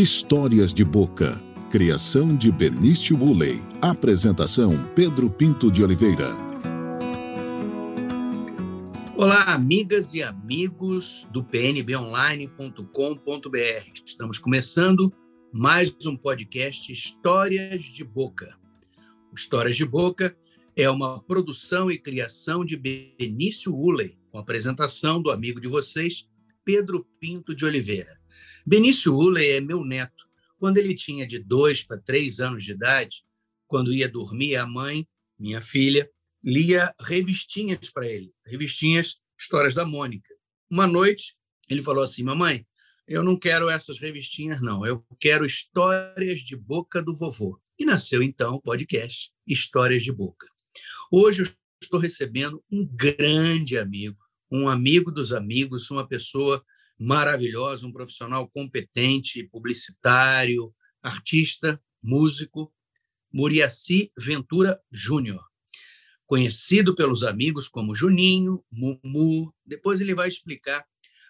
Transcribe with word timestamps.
Histórias 0.00 0.72
de 0.72 0.84
Boca. 0.84 1.42
Criação 1.72 2.36
de 2.36 2.52
Benício 2.52 3.18
Woolley. 3.18 3.60
Apresentação 3.82 4.88
Pedro 4.94 5.28
Pinto 5.28 5.72
de 5.72 5.82
Oliveira. 5.82 6.28
Olá, 9.16 9.52
amigas 9.52 10.14
e 10.14 10.22
amigos 10.22 11.26
do 11.32 11.42
pnbonline.com.br. 11.42 14.02
Estamos 14.06 14.38
começando 14.38 15.12
mais 15.52 15.92
um 16.06 16.16
podcast 16.16 16.92
Histórias 16.92 17.82
de 17.82 18.04
Boca. 18.04 18.56
Histórias 19.36 19.76
de 19.76 19.84
Boca 19.84 20.36
é 20.76 20.88
uma 20.88 21.20
produção 21.24 21.90
e 21.90 21.98
criação 21.98 22.64
de 22.64 22.76
Benício 22.76 23.74
Woolley, 23.74 24.16
com 24.30 24.38
apresentação 24.38 25.20
do 25.20 25.32
amigo 25.32 25.60
de 25.60 25.66
vocês, 25.66 26.24
Pedro 26.64 27.04
Pinto 27.18 27.52
de 27.52 27.64
Oliveira. 27.64 28.16
Benício 28.68 29.14
Ulley 29.14 29.52
é 29.52 29.60
meu 29.62 29.82
neto. 29.82 30.28
Quando 30.58 30.76
ele 30.76 30.94
tinha 30.94 31.26
de 31.26 31.38
dois 31.38 31.82
para 31.82 31.98
três 31.98 32.38
anos 32.38 32.62
de 32.62 32.72
idade, 32.72 33.24
quando 33.66 33.94
ia 33.94 34.06
dormir, 34.06 34.56
a 34.56 34.66
mãe, 34.66 35.08
minha 35.38 35.62
filha, 35.62 36.06
lia 36.44 36.94
revistinhas 37.00 37.90
para 37.90 38.06
ele, 38.06 38.30
revistinhas 38.44 39.22
Histórias 39.38 39.74
da 39.74 39.86
Mônica. 39.86 40.28
Uma 40.70 40.86
noite, 40.86 41.34
ele 41.70 41.82
falou 41.82 42.04
assim: 42.04 42.22
Mamãe, 42.22 42.66
eu 43.06 43.24
não 43.24 43.38
quero 43.38 43.70
essas 43.70 43.98
revistinhas, 43.98 44.60
não. 44.60 44.84
Eu 44.84 45.02
quero 45.18 45.46
histórias 45.46 46.42
de 46.42 46.54
boca 46.54 47.00
do 47.00 47.16
vovô. 47.16 47.58
E 47.78 47.86
nasceu 47.86 48.22
então 48.22 48.56
o 48.56 48.60
podcast 48.60 49.30
Histórias 49.46 50.02
de 50.02 50.12
Boca. 50.12 50.46
Hoje 51.10 51.44
eu 51.44 51.48
estou 51.80 51.98
recebendo 51.98 52.62
um 52.70 52.86
grande 52.86 53.78
amigo, 53.78 54.18
um 54.50 54.68
amigo 54.68 55.10
dos 55.10 55.32
amigos, 55.32 55.90
uma 55.90 56.06
pessoa 56.06 56.62
maravilhosa, 56.98 57.86
um 57.86 57.92
profissional 57.92 58.48
competente, 58.48 59.44
publicitário, 59.44 60.74
artista, 61.02 61.80
músico, 62.02 62.72
Muriaci 63.32 64.10
Ventura 64.18 64.80
Júnior, 64.90 65.44
conhecido 66.26 66.94
pelos 66.94 67.22
amigos 67.22 67.68
como 67.68 67.94
Juninho, 67.94 68.64
Mumu. 68.72 69.54
Depois 69.64 70.00
ele 70.00 70.14
vai 70.14 70.28
explicar 70.28 70.84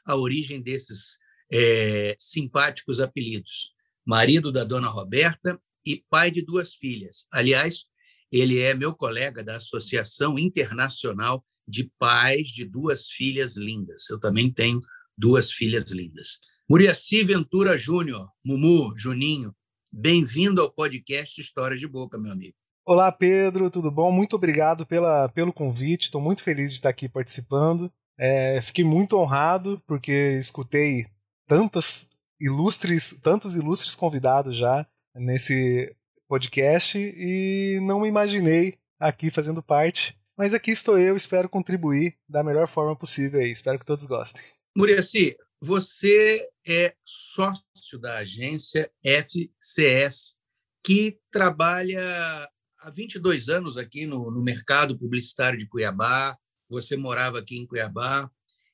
a 0.05 0.17
origem 0.17 0.63
desses 0.63 1.19
é, 1.51 2.17
simpáticos 2.19 3.01
apelidos. 3.01 3.73
Marido 4.07 4.51
da 4.51 4.65
dona 4.65 4.89
Roberta 4.89 5.61
e 5.85 6.03
pai 6.09 6.31
de 6.31 6.43
duas 6.43 6.75
filhas. 6.75 7.27
Aliás, 7.31 7.85
ele 8.31 8.59
é 8.59 8.75
meu 8.75 8.95
colega 8.95 9.43
da 9.43 9.57
Associação 9.57 10.39
Internacional 10.39 11.45
de 11.67 11.91
Pais 11.99 12.49
de 12.49 12.65
Duas 12.65 13.09
Filhas 13.09 13.57
Lindas. 13.57 14.09
Eu 14.09 14.19
também 14.19 14.51
tenho 14.53 14.81
duas 15.19 15.51
filhas 15.51 15.91
lindas. 15.91 16.39
Muriaci 16.71 17.25
Ventura 17.25 17.77
Júnior, 17.77 18.29
Mumu, 18.45 18.97
Juninho, 18.97 19.53
bem-vindo 19.93 20.63
ao 20.63 20.71
podcast 20.71 21.41
Histórias 21.41 21.81
de 21.81 21.89
Boca, 21.89 22.17
meu 22.17 22.31
amigo. 22.31 22.55
Olá, 22.87 23.11
Pedro, 23.11 23.69
tudo 23.69 23.91
bom? 23.91 24.13
Muito 24.13 24.37
obrigado 24.37 24.87
pela, 24.87 25.29
pelo 25.31 25.53
convite, 25.53 26.05
estou 26.05 26.21
muito 26.21 26.43
feliz 26.43 26.71
de 26.71 26.77
estar 26.77 26.91
aqui 26.91 27.09
participando. 27.09 27.93
É, 28.17 28.61
fiquei 28.63 28.85
muito 28.85 29.17
honrado 29.19 29.83
porque 29.89 30.39
escutei 30.39 31.07
tantas 31.49 32.09
ilustres, 32.41 33.21
tantos 33.21 33.57
ilustres 33.57 33.97
convidados 33.97 34.55
já 34.55 34.87
nesse 35.17 35.95
podcast 36.29 36.97
e 36.97 37.81
não 37.83 38.01
me 38.01 38.09
imaginei 38.09 38.79
aqui 39.01 39.31
fazendo 39.31 39.63
parte. 39.63 40.17
Mas 40.37 40.55
aqui 40.55 40.71
estou 40.71 40.97
eu, 40.97 41.17
espero 41.17 41.49
contribuir 41.49 42.15
da 42.29 42.45
melhor 42.45 42.69
forma 42.69 42.95
possível 42.95 43.41
aí. 43.41 43.51
Espero 43.51 43.81
que 43.81 43.85
todos 43.85 44.07
gostem. 44.07 44.43
Muriaci, 44.79 45.37
você 45.61 46.49
é 46.65 46.95
sócio 47.05 47.99
da 48.01 48.19
agência 48.19 48.89
FCS, 49.03 50.37
que 50.85 51.19
trabalha 51.33 52.49
há 52.79 52.89
22 52.89 53.49
anos 53.49 53.77
aqui 53.77 54.07
no, 54.07 54.31
no 54.31 54.41
mercado 54.41 54.97
publicitário 54.97 55.59
de 55.59 55.67
Cuiabá. 55.67 56.39
Você 56.69 56.97
morava 56.97 57.41
aqui 57.41 57.59
em 57.59 57.67
Cuiabá. 57.67 58.31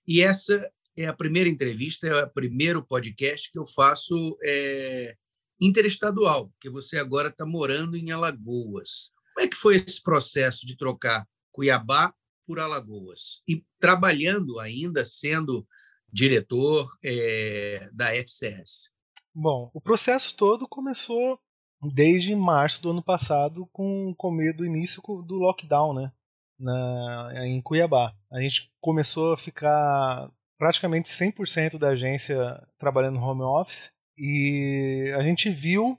E 0.06 0.20
essa 0.20 0.70
é 0.94 1.06
a 1.06 1.14
primeira 1.14 1.48
entrevista, 1.48 2.06
é 2.06 2.24
o 2.24 2.30
primeiro 2.30 2.84
podcast 2.84 3.50
que 3.50 3.58
eu 3.58 3.64
faço 3.64 4.36
é, 4.44 5.16
interestadual, 5.58 6.50
porque 6.50 6.68
você 6.68 6.98
agora 6.98 7.30
está 7.30 7.46
morando 7.46 7.96
em 7.96 8.10
Alagoas. 8.10 9.10
Como 9.32 9.46
é 9.46 9.48
que 9.48 9.56
foi 9.56 9.76
esse 9.76 10.02
processo 10.02 10.66
de 10.66 10.76
trocar 10.76 11.26
Cuiabá 11.50 12.14
por 12.46 12.60
Alagoas? 12.60 13.42
E 13.48 13.64
trabalhando 13.80 14.60
ainda, 14.60 15.02
sendo 15.06 15.66
diretor 16.14 16.88
é, 17.04 17.90
da 17.92 18.14
FCS? 18.14 18.88
Bom, 19.34 19.68
o 19.74 19.80
processo 19.80 20.36
todo 20.36 20.68
começou 20.68 21.40
desde 21.92 22.34
março 22.36 22.80
do 22.80 22.90
ano 22.92 23.02
passado 23.02 23.68
com, 23.72 24.14
com 24.16 24.30
medo 24.30 24.58
do 24.58 24.64
início 24.64 25.02
do 25.26 25.34
lockdown, 25.34 25.92
né? 25.92 26.12
Na, 26.56 27.32
em 27.46 27.60
Cuiabá. 27.60 28.14
A 28.32 28.40
gente 28.40 28.70
começou 28.80 29.32
a 29.32 29.36
ficar 29.36 30.30
praticamente 30.56 31.10
100% 31.10 31.78
da 31.78 31.88
agência 31.88 32.62
trabalhando 32.78 33.18
home 33.18 33.42
office 33.42 33.90
e 34.16 35.12
a 35.16 35.22
gente 35.22 35.50
viu, 35.50 35.98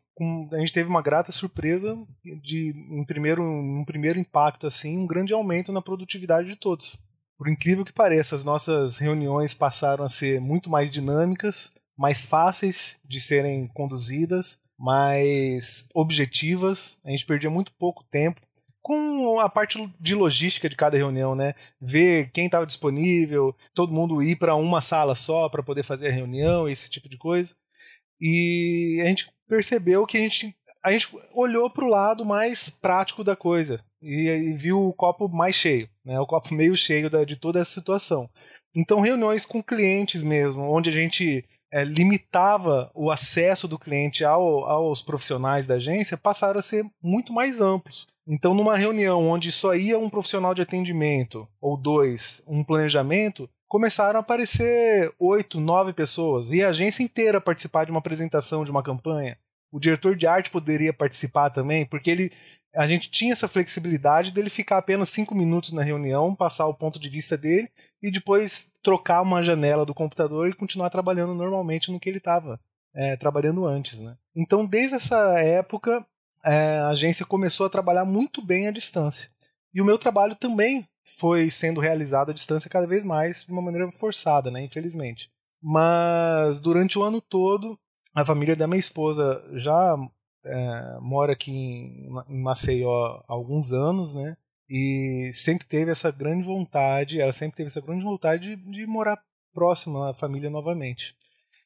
a 0.54 0.58
gente 0.60 0.72
teve 0.72 0.90
uma 0.90 1.02
grata 1.02 1.34
surpresa 1.34 1.94
de, 2.42 2.74
em 2.90 3.04
primeiro, 3.06 3.44
um 3.44 3.84
primeiro 3.86 4.18
impacto 4.18 4.66
assim, 4.66 4.98
um 4.98 5.06
grande 5.06 5.34
aumento 5.34 5.74
na 5.74 5.82
produtividade 5.82 6.48
de 6.48 6.56
todos. 6.56 6.98
Por 7.38 7.50
incrível 7.50 7.84
que 7.84 7.92
pareça, 7.92 8.36
as 8.36 8.44
nossas 8.44 8.98
reuniões 8.98 9.54
passaram 9.54 10.06
a 10.06 10.10
ser 10.10 10.40
muito 10.40 10.70
mais 10.70 10.90
dinâmicas, 10.90 11.72
mais 11.98 12.22
fáceis 12.22 12.98
de 13.04 13.20
serem 13.20 13.68
conduzidas, 13.68 14.60
mais 14.78 15.88
objetivas. 15.94 16.98
A 17.04 17.10
gente 17.10 17.26
perdia 17.26 17.50
muito 17.50 17.74
pouco 17.74 18.04
tempo 18.06 18.42
com 18.82 19.40
a 19.40 19.50
parte 19.50 19.92
de 20.00 20.14
logística 20.14 20.70
de 20.70 20.76
cada 20.76 20.96
reunião, 20.96 21.36
né? 21.36 21.54
Ver 21.82 22.30
quem 22.32 22.46
estava 22.46 22.66
disponível, 22.66 23.56
todo 23.74 23.92
mundo 23.92 24.22
ir 24.22 24.36
para 24.36 24.56
uma 24.56 24.80
sala 24.80 25.16
só 25.16 25.50
para 25.50 25.64
poder 25.64 25.84
fazer 25.84 26.10
a 26.10 26.12
reunião, 26.12 26.70
esse 26.70 26.90
tipo 26.90 27.10
de 27.10 27.18
coisa. 27.18 27.56
E 28.22 29.02
a 29.02 29.06
gente 29.06 29.28
percebeu 29.48 30.06
que 30.06 30.18
a 30.18 30.22
gente 30.22 30.56
a 30.84 30.92
gente 30.92 31.10
olhou 31.34 31.68
para 31.68 31.84
o 31.84 31.90
lado 31.90 32.24
mais 32.24 32.70
prático 32.70 33.24
da 33.24 33.36
coisa 33.36 33.84
e, 34.06 34.30
e, 34.30 34.54
viu 34.54 34.88
o 34.88 34.94
copo 34.94 35.28
mais 35.28 35.56
cheio, 35.56 35.90
né? 36.06 36.20
o 36.20 36.28
copo 36.28 36.54
meio 36.54 36.76
cheio 36.76 37.10
da, 37.10 37.24
de 37.24 37.36
toda 37.36 37.60
essa 37.60 37.72
situação. 37.72 38.30
Então, 38.76 39.02
reuniões 39.02 39.46
com 39.46 39.64
clientes 39.64 40.22
mesmo, 40.22 40.62
onde 40.64 40.90
a 40.90 40.94
gente 40.94 41.44
é, 41.74 41.84
limitava 41.84 42.92
o 42.94 43.10
acesso 43.10 43.68
do 43.68 43.80
cliente 43.80 44.24
ao, 44.24 44.66
aos 44.66 45.02
profissionais 45.02 45.66
da 45.66 45.76
agência, 45.76 46.16
passaram 46.18 46.60
a 46.60 46.64
ser 46.64 46.86
muito 47.02 47.34
mais 47.34 47.60
amplos. 47.60 48.08
Então, 48.28 48.54
numa 48.54 48.78
reunião 48.78 49.28
onde 49.28 49.52
só 49.52 49.74
ia 49.74 49.98
um 49.98 50.10
profissional 50.10 50.54
de 50.54 50.62
atendimento, 50.62 51.48
ou 51.60 51.76
dois, 51.76 52.44
um 52.48 52.64
planejamento, 52.64 53.50
começaram 53.68 54.20
a 54.20 54.22
aparecer 54.22 55.12
oito, 55.20 55.60
nove 55.60 55.94
pessoas, 55.94 56.52
e 56.52 56.64
a 56.64 56.70
agência 56.70 57.02
inteira 57.02 57.42
participar 57.42 57.86
de 57.86 57.92
uma 57.92 58.00
apresentação 58.00 58.64
de 58.64 58.72
uma 58.72 58.84
campanha 58.84 59.38
o 59.76 59.80
diretor 59.80 60.16
de 60.16 60.26
arte 60.26 60.50
poderia 60.50 60.94
participar 60.94 61.50
também, 61.50 61.86
porque 61.86 62.10
ele 62.10 62.32
a 62.76 62.86
gente 62.86 63.10
tinha 63.10 63.32
essa 63.32 63.48
flexibilidade 63.48 64.32
dele 64.32 64.50
ficar 64.50 64.78
apenas 64.78 65.10
cinco 65.10 65.34
minutos 65.34 65.72
na 65.72 65.82
reunião, 65.82 66.36
passar 66.36 66.68
o 66.68 66.74
ponto 66.74 67.00
de 67.00 67.10
vista 67.10 67.38
dele 67.38 67.70
e 68.02 68.12
depois 68.12 68.72
trocar 68.84 69.22
uma 69.22 69.44
janela 69.44 69.86
do 69.86 69.94
computador 69.94 70.50
e 70.50 70.54
continuar 70.54 70.90
trabalhando 70.90 71.34
normalmente 71.34 71.92
no 71.92 72.00
que 72.00 72.10
ele 72.10 72.18
estava 72.18 72.60
é, 72.94 73.16
trabalhando 73.16 73.66
antes. 73.66 74.00
Né? 74.00 74.16
Então, 74.36 74.66
desde 74.66 74.96
essa 74.96 75.40
época, 75.40 76.06
é, 76.44 76.80
a 76.80 76.90
agência 76.90 77.26
começou 77.26 77.66
a 77.66 77.70
trabalhar 77.70 78.06
muito 78.06 78.46
bem 78.46 78.68
à 78.68 78.72
distância. 78.72 79.30
E 79.74 79.82
o 79.82 79.86
meu 79.86 79.98
trabalho 79.98 80.36
também 80.36 80.88
foi 81.04 81.50
sendo 81.50 81.80
realizado 81.80 82.32
à 82.32 82.34
distância 82.34 82.70
cada 82.70 82.88
vez 82.88 83.04
mais 83.04 83.46
de 83.46 83.52
uma 83.52 83.62
maneira 83.62 83.90
forçada, 83.92 84.52
né, 84.52 84.62
infelizmente. 84.62 85.30
Mas 85.62 86.60
durante 86.60 87.00
o 87.00 87.04
ano 87.04 87.22
todo 87.22 87.78
a 88.14 88.24
família 88.24 88.56
da 88.56 88.68
minha 88.68 88.80
esposa 88.80 89.44
já 89.54 89.98
é, 90.46 90.98
mora 91.02 91.34
aqui 91.34 91.52
em, 91.52 92.10
em 92.30 92.42
Maceió 92.42 93.22
há 93.28 93.34
alguns 93.34 93.72
anos, 93.72 94.14
né? 94.14 94.38
E 94.70 95.30
sempre 95.34 95.66
teve 95.68 95.92
essa 95.92 96.12
grande 96.12 96.44
vontade, 96.44 97.22
ela 97.22 97.32
sempre 97.32 97.58
teve 97.58 97.68
essa 97.68 97.82
grande 97.82 98.04
vontade 98.04 98.56
de, 98.56 98.72
de 98.72 98.88
morar 98.88 99.22
próximo 99.54 100.02
à 100.04 100.14
família 100.14 100.50
novamente. 100.50 101.16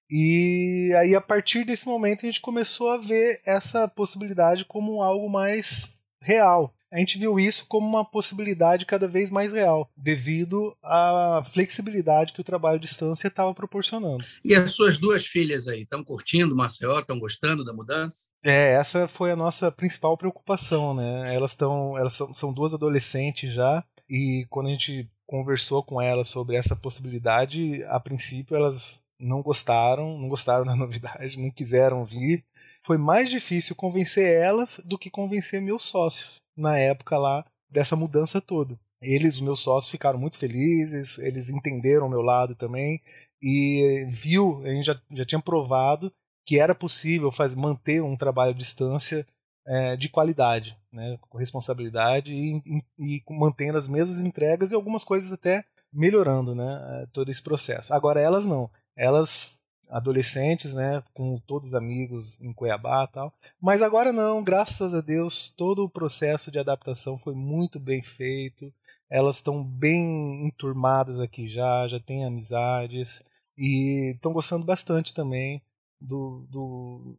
E 0.09 0.91
aí, 0.97 1.13
a 1.13 1.21
partir 1.21 1.63
desse 1.63 1.85
momento, 1.85 2.25
a 2.25 2.29
gente 2.29 2.41
começou 2.41 2.89
a 2.89 2.97
ver 2.97 3.39
essa 3.45 3.87
possibilidade 3.87 4.65
como 4.65 5.03
algo 5.03 5.29
mais 5.29 5.93
real 6.21 6.73
a 6.91 6.97
gente 6.97 7.17
viu 7.17 7.39
isso 7.39 7.65
como 7.67 7.87
uma 7.87 8.03
possibilidade 8.03 8.85
cada 8.85 9.07
vez 9.07 9.29
mais 9.31 9.53
real, 9.53 9.89
devido 9.95 10.75
à 10.83 11.41
flexibilidade 11.43 12.33
que 12.33 12.41
o 12.41 12.43
trabalho 12.43 12.77
à 12.77 12.81
distância 12.81 13.27
estava 13.27 13.53
proporcionando. 13.53 14.23
E 14.43 14.55
as 14.55 14.71
suas 14.71 14.97
duas 14.97 15.25
filhas 15.25 15.67
aí, 15.67 15.83
estão 15.83 16.03
curtindo 16.03 16.55
Maceió, 16.55 16.99
estão 16.99 17.19
gostando 17.19 17.63
da 17.63 17.73
mudança? 17.73 18.27
É, 18.43 18.73
essa 18.73 19.07
foi 19.07 19.31
a 19.31 19.35
nossa 19.35 19.71
principal 19.71 20.17
preocupação, 20.17 20.93
né? 20.93 21.33
Elas 21.33 21.51
estão, 21.51 21.97
elas 21.97 22.13
são, 22.13 22.33
são 22.33 22.53
duas 22.53 22.73
adolescentes 22.73 23.53
já, 23.53 23.83
e 24.09 24.45
quando 24.49 24.67
a 24.67 24.71
gente 24.71 25.09
conversou 25.25 25.83
com 25.83 26.01
elas 26.01 26.27
sobre 26.27 26.55
essa 26.55 26.75
possibilidade, 26.75 27.83
a 27.83 27.99
princípio 27.99 28.55
elas 28.55 29.03
não 29.19 29.41
gostaram, 29.41 30.17
não 30.17 30.29
gostaram 30.29 30.63
da 30.65 30.75
novidade, 30.75 31.39
não 31.39 31.51
quiseram 31.51 32.05
vir. 32.05 32.43
Foi 32.79 32.97
mais 32.97 33.29
difícil 33.29 33.75
convencer 33.75 34.33
elas 34.33 34.79
do 34.85 34.97
que 34.97 35.09
convencer 35.09 35.61
meus 35.61 35.83
sócios 35.83 36.41
na 36.55 36.77
época 36.77 37.17
lá 37.17 37.45
dessa 37.69 37.95
mudança 37.95 38.39
toda. 38.39 38.79
Eles, 39.01 39.35
os 39.35 39.41
meus 39.41 39.61
sócios, 39.61 39.91
ficaram 39.91 40.19
muito 40.19 40.37
felizes, 40.37 41.17
eles 41.19 41.49
entenderam 41.49 42.07
o 42.07 42.09
meu 42.09 42.21
lado 42.21 42.53
também 42.55 43.01
e 43.41 44.05
viu, 44.09 44.61
a 44.65 44.69
gente 44.69 44.85
já, 44.85 45.01
já 45.11 45.25
tinha 45.25 45.41
provado 45.41 46.11
que 46.45 46.59
era 46.59 46.75
possível 46.75 47.31
fazer, 47.31 47.55
manter 47.55 48.01
um 48.01 48.17
trabalho 48.17 48.51
à 48.51 48.53
distância 48.53 49.25
é, 49.65 49.95
de 49.95 50.09
qualidade, 50.09 50.75
né, 50.91 51.17
com 51.29 51.37
responsabilidade 51.37 52.33
e, 52.33 52.57
e, 52.65 52.83
e, 52.97 53.23
mantendo 53.29 53.77
as 53.77 53.87
mesmas 53.87 54.17
entregas 54.19 54.71
e 54.71 54.75
algumas 54.75 55.03
coisas 55.03 55.31
até 55.31 55.63
melhorando 55.93 56.55
né, 56.55 57.07
todo 57.13 57.29
esse 57.29 57.41
processo. 57.41 57.93
Agora 57.93 58.19
elas 58.19 58.45
não, 58.45 58.69
elas 58.99 59.57
adolescentes, 59.89 60.73
né, 60.73 61.01
com 61.13 61.39
todos 61.47 61.69
os 61.69 61.73
amigos 61.73 62.39
em 62.41 62.53
Cuiabá 62.53 63.07
tal. 63.07 63.33
Mas 63.59 63.81
agora 63.81 64.13
não, 64.13 64.43
graças 64.43 64.93
a 64.93 65.01
Deus, 65.01 65.49
todo 65.49 65.83
o 65.83 65.89
processo 65.89 66.51
de 66.51 66.59
adaptação 66.59 67.17
foi 67.17 67.33
muito 67.33 67.79
bem 67.79 68.03
feito. 68.03 68.71
Elas 69.09 69.37
estão 69.37 69.63
bem 69.63 70.45
enturmadas 70.45 71.19
aqui 71.19 71.47
já, 71.47 71.87
já 71.87 71.99
têm 71.99 72.25
amizades 72.25 73.23
e 73.57 74.13
estão 74.13 74.31
gostando 74.31 74.63
bastante 74.63 75.13
também 75.13 75.63
do, 75.99 76.45
do 76.49 77.17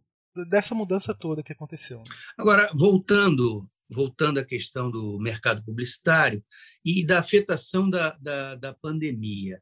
dessa 0.48 0.74
mudança 0.74 1.12
toda 1.12 1.42
que 1.42 1.52
aconteceu. 1.52 1.98
Né? 1.98 2.04
Agora, 2.38 2.70
voltando 2.74 3.68
voltando 3.90 4.38
à 4.38 4.44
questão 4.44 4.90
do 4.90 5.18
mercado 5.18 5.64
publicitário 5.64 6.42
e 6.84 7.04
da 7.04 7.18
afetação 7.18 7.90
da, 7.90 8.16
da, 8.20 8.54
da 8.54 8.72
pandemia. 8.74 9.60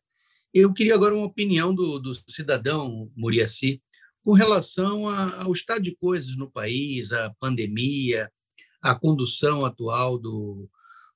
Eu 0.52 0.72
queria 0.72 0.94
agora 0.94 1.14
uma 1.14 1.26
opinião 1.26 1.74
do, 1.74 1.98
do 1.98 2.12
cidadão 2.30 3.10
Muriaci 3.16 3.82
com 4.24 4.32
relação 4.32 5.08
a, 5.08 5.42
ao 5.42 5.52
estado 5.52 5.82
de 5.82 5.96
coisas 5.96 6.36
no 6.36 6.50
país, 6.50 7.12
a 7.12 7.32
pandemia, 7.40 8.30
a 8.82 8.94
condução 8.94 9.64
atual 9.64 10.18
do, 10.18 10.68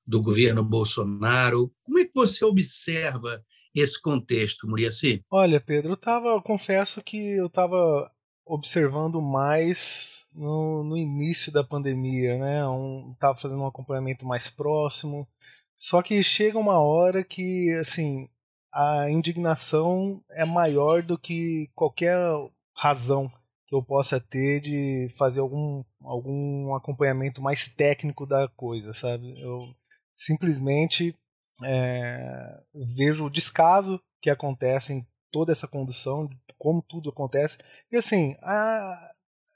do 0.05 0.21
governo 0.21 0.63
Bolsonaro. 0.63 1.71
Como 1.83 1.99
é 1.99 2.05
que 2.05 2.13
você 2.13 2.43
observa 2.45 3.43
esse 3.73 3.99
contexto, 4.01 4.67
Muriaci? 4.67 5.23
Olha, 5.29 5.59
Pedro, 5.59 5.93
eu 5.93 5.97
tava, 5.97 6.41
confesso 6.41 7.01
que 7.01 7.37
eu 7.37 7.47
estava 7.47 8.11
observando 8.45 9.21
mais 9.21 10.27
no, 10.35 10.83
no, 10.83 10.97
início 10.97 11.51
da 11.51 11.63
pandemia, 11.63 12.37
né? 12.37 12.67
Um, 12.67 13.15
tava 13.19 13.37
fazendo 13.37 13.61
um 13.61 13.67
acompanhamento 13.67 14.25
mais 14.25 14.49
próximo. 14.49 15.27
Só 15.75 16.01
que 16.01 16.21
chega 16.21 16.59
uma 16.59 16.79
hora 16.79 17.23
que, 17.23 17.71
assim, 17.79 18.27
a 18.73 19.09
indignação 19.09 20.23
é 20.31 20.43
maior 20.43 21.03
do 21.03 21.17
que 21.17 21.69
qualquer 21.75 22.17
razão 22.75 23.27
que 23.67 23.75
eu 23.75 23.83
possa 23.83 24.19
ter 24.19 24.59
de 24.59 25.07
fazer 25.15 25.39
algum, 25.39 25.83
algum 26.01 26.73
acompanhamento 26.73 27.41
mais 27.41 27.67
técnico 27.67 28.25
da 28.25 28.47
coisa, 28.47 28.91
sabe? 28.91 29.39
Eu 29.39 29.59
simplesmente 30.13 31.15
é, 31.63 32.59
vejo 32.95 33.25
o 33.25 33.29
descaso 33.29 34.01
que 34.19 34.29
acontece 34.29 34.93
em 34.93 35.07
toda 35.31 35.51
essa 35.51 35.67
condução, 35.67 36.27
como 36.57 36.81
tudo 36.81 37.09
acontece, 37.09 37.57
e 37.91 37.97
assim, 37.97 38.35
a, 38.41 39.11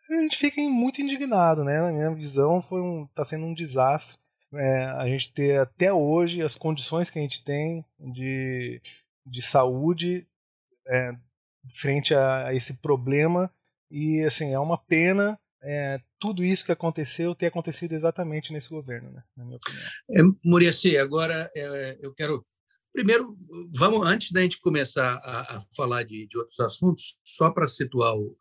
a 0.10 0.22
gente 0.22 0.38
fica 0.38 0.62
muito 0.62 1.02
indignado, 1.02 1.64
né? 1.64 1.82
Na 1.82 1.92
minha 1.92 2.14
visão, 2.14 2.62
foi 2.62 2.82
um, 2.82 3.08
tá 3.16 3.26
sendo 3.26 3.46
um 3.46 3.54
desastre. 3.54 4.18
É, 4.54 4.86
a 4.86 5.06
gente 5.08 5.34
ter 5.34 5.60
até 5.60 5.92
hoje 5.92 6.42
as 6.42 6.56
condições 6.56 7.10
que 7.10 7.20
a 7.20 7.22
gente 7.22 7.44
tem 7.44 7.84
de 8.00 8.80
de 9.30 9.42
saúde 9.42 10.28
é, 10.88 11.12
frente 11.76 12.14
a, 12.14 12.48
a, 12.48 12.54
esse 12.56 12.78
problema 12.78 13.52
e 13.90 14.22
assim 14.24 14.54
é 14.54 14.60
uma 14.60 14.78
pena 14.78 15.40
é, 15.62 16.00
tudo 16.20 16.44
isso 16.44 16.66
que 16.66 16.72
aconteceu 16.72 17.36
ter 17.36 17.48
acontecido 17.48 17.94
exatamente 17.94 18.54
nesse 18.54 18.70
governo, 18.70 19.12
né, 19.12 19.24
na 19.36 19.44
minha 19.44 19.58
opinião. 19.58 19.84
É, 20.12 20.48
Muriaci, 20.48 20.98
agora 20.98 21.50
é, 21.56 21.98
eu 22.02 22.14
quero 22.14 22.46
primeiro 22.94 23.38
vamos 23.76 24.06
antes 24.08 24.32
da 24.32 24.42
gente 24.42 24.60
começar 24.60 25.16
a, 25.24 25.58
a 25.58 25.62
falar 25.76 26.04
de, 26.04 26.28
de, 26.28 26.38
outros 26.38 26.60
assuntos, 26.60 27.18
só 27.24 27.52
para 27.52 27.68
situar 27.68 28.16
o, 28.16 28.38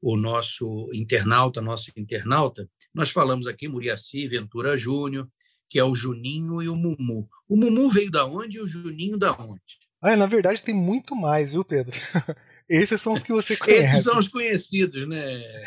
o 0.00 0.16
nosso 0.16 0.88
internauta, 0.92 1.60
nosso 1.60 1.92
internauta, 1.96 2.68
nós 2.94 3.10
falamos 3.10 3.46
aqui 3.46 3.68
Muriaci 3.68 4.26
Ventura 4.28 4.76
Júnior, 4.76 5.28
que 5.68 5.78
é 5.78 5.84
o 5.84 5.94
Juninho 5.94 6.60
e 6.60 6.68
o 6.68 6.76
Mumu. 6.76 7.28
O 7.48 7.56
Mumu 7.56 7.88
veio 7.88 8.10
da 8.10 8.26
onde 8.26 8.58
e 8.58 8.60
o 8.60 8.66
Juninho 8.66 9.16
da 9.16 9.32
onde? 9.32 9.81
Ah, 10.02 10.16
na 10.16 10.26
verdade 10.26 10.62
tem 10.62 10.74
muito 10.74 11.14
mais, 11.14 11.52
viu, 11.52 11.64
Pedro? 11.64 11.94
Esses 12.68 13.00
são 13.00 13.12
os 13.12 13.22
que 13.22 13.32
você 13.32 13.56
conhece. 13.56 13.84
Esses 13.84 14.04
são 14.04 14.18
os 14.18 14.26
conhecidos, 14.26 15.08
né, 15.08 15.62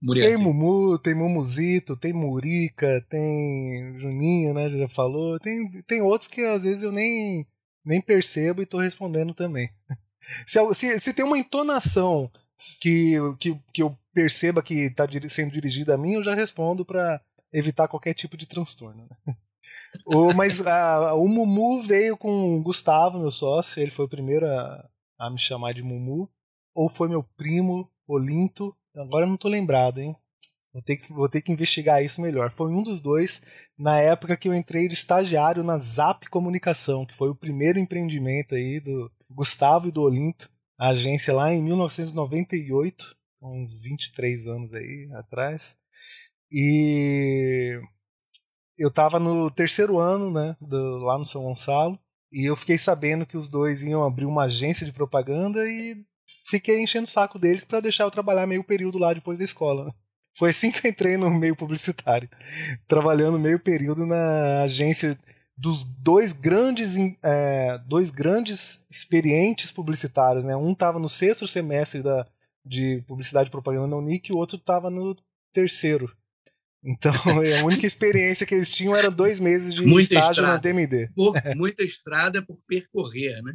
Muriaci? 0.00 0.36
Tem 0.36 0.44
Mumu, 0.44 0.98
tem 0.98 1.14
Mumuzito, 1.14 1.96
tem 1.96 2.12
Murica, 2.12 3.04
tem 3.08 3.98
Juninho, 3.98 4.54
né, 4.54 4.70
já 4.70 4.88
falou. 4.88 5.38
Tem, 5.38 5.68
tem 5.82 6.00
outros 6.00 6.30
que 6.30 6.42
às 6.42 6.62
vezes 6.62 6.82
eu 6.84 6.92
nem, 6.92 7.46
nem 7.84 8.00
percebo 8.00 8.60
e 8.60 8.64
estou 8.64 8.80
respondendo 8.80 9.34
também. 9.34 9.68
Se, 10.46 10.74
se, 10.74 11.00
se, 11.00 11.12
tem 11.12 11.24
uma 11.24 11.36
entonação 11.36 12.30
que, 12.80 13.14
que, 13.40 13.60
que 13.72 13.82
eu 13.82 13.98
perceba 14.14 14.62
que 14.62 14.74
está 14.82 15.04
sendo 15.28 15.50
dirigida 15.50 15.94
a 15.96 15.98
mim, 15.98 16.12
eu 16.12 16.22
já 16.22 16.32
respondo 16.32 16.84
para 16.84 17.20
evitar 17.52 17.88
qualquer 17.88 18.14
tipo 18.14 18.36
de 18.36 18.46
transtorno. 18.46 19.08
Né? 19.26 19.34
o, 20.06 20.32
mas 20.32 20.64
a, 20.66 21.14
o 21.14 21.28
Mumu 21.28 21.82
veio 21.82 22.16
com 22.16 22.56
o 22.56 22.62
Gustavo, 22.62 23.18
meu 23.18 23.30
sócio, 23.30 23.80
ele 23.80 23.90
foi 23.90 24.04
o 24.04 24.08
primeiro 24.08 24.46
a, 24.46 24.88
a 25.18 25.30
me 25.30 25.38
chamar 25.38 25.72
de 25.74 25.82
Mumu. 25.82 26.28
Ou 26.74 26.88
foi 26.88 27.08
meu 27.08 27.22
primo, 27.36 27.90
Olinto, 28.06 28.74
agora 28.96 29.24
eu 29.26 29.28
não 29.28 29.36
tô 29.36 29.48
lembrado, 29.48 29.98
hein? 29.98 30.16
Vou 30.72 30.82
ter, 30.82 30.96
que, 30.96 31.12
vou 31.12 31.28
ter 31.28 31.42
que 31.42 31.52
investigar 31.52 32.02
isso 32.02 32.22
melhor. 32.22 32.50
Foi 32.50 32.72
um 32.72 32.82
dos 32.82 33.00
dois 33.00 33.42
na 33.76 33.98
época 33.98 34.36
que 34.38 34.48
eu 34.48 34.54
entrei 34.54 34.88
de 34.88 34.94
estagiário 34.94 35.62
na 35.62 35.76
Zap 35.76 36.28
Comunicação, 36.30 37.04
que 37.04 37.14
foi 37.14 37.28
o 37.28 37.34
primeiro 37.34 37.78
empreendimento 37.78 38.54
aí 38.54 38.80
do 38.80 39.12
Gustavo 39.30 39.88
e 39.88 39.92
do 39.92 40.00
Olinto, 40.00 40.48
a 40.78 40.88
agência 40.88 41.34
lá 41.34 41.52
em 41.52 41.62
1998, 41.62 43.14
uns 43.42 43.82
23 43.82 44.46
anos 44.46 44.72
aí 44.74 45.10
atrás. 45.12 45.76
E 46.50 47.78
eu 48.78 48.88
estava 48.88 49.18
no 49.18 49.50
terceiro 49.50 49.98
ano, 49.98 50.30
né, 50.30 50.56
do, 50.60 50.98
lá 50.98 51.18
no 51.18 51.24
São 51.24 51.42
Gonçalo, 51.42 51.98
e 52.32 52.44
eu 52.44 52.56
fiquei 52.56 52.78
sabendo 52.78 53.26
que 53.26 53.36
os 53.36 53.48
dois 53.48 53.82
iam 53.82 54.04
abrir 54.04 54.24
uma 54.24 54.44
agência 54.44 54.86
de 54.86 54.92
propaganda 54.92 55.68
e 55.68 56.04
fiquei 56.46 56.80
enchendo 56.80 57.04
o 57.04 57.10
saco 57.10 57.38
deles 57.38 57.64
para 57.64 57.80
deixar 57.80 58.04
eu 58.04 58.10
trabalhar 58.10 58.46
meio 58.46 58.64
período 58.64 58.98
lá 58.98 59.12
depois 59.12 59.38
da 59.38 59.44
escola. 59.44 59.92
Foi 60.34 60.48
assim 60.48 60.70
que 60.70 60.86
eu 60.86 60.90
entrei 60.90 61.18
no 61.18 61.30
meio 61.30 61.54
publicitário, 61.54 62.28
trabalhando 62.88 63.38
meio 63.38 63.58
período 63.58 64.06
na 64.06 64.62
agência 64.62 65.18
dos 65.56 65.84
dois 65.84 66.32
grandes, 66.32 66.96
é, 67.22 67.78
dois 67.86 68.08
grandes 68.08 68.86
experientes 68.90 69.70
publicitários. 69.70 70.44
Né? 70.44 70.56
Um 70.56 70.72
estava 70.72 70.98
no 70.98 71.08
sexto 71.08 71.46
semestre 71.46 72.02
da, 72.02 72.26
de 72.64 73.04
publicidade 73.06 73.48
e 73.48 73.50
propaganda 73.50 73.88
na 73.88 73.96
Unic 73.96 74.30
e 74.30 74.34
o 74.34 74.38
outro 74.38 74.56
estava 74.56 74.88
no 74.88 75.14
terceiro. 75.52 76.10
Então, 76.84 77.12
a 77.60 77.64
única 77.64 77.86
experiência 77.86 78.46
que 78.46 78.54
eles 78.54 78.70
tinham 78.70 78.96
era 78.96 79.10
dois 79.10 79.38
meses 79.38 79.74
de 79.74 79.82
muita 79.82 80.14
estágio 80.14 80.30
estrada. 80.30 80.52
na 80.52 80.56
DMD. 80.58 81.10
Por, 81.14 81.34
muita 81.56 81.84
estrada 81.84 82.44
por 82.44 82.58
percorrer, 82.66 83.40
né? 83.42 83.54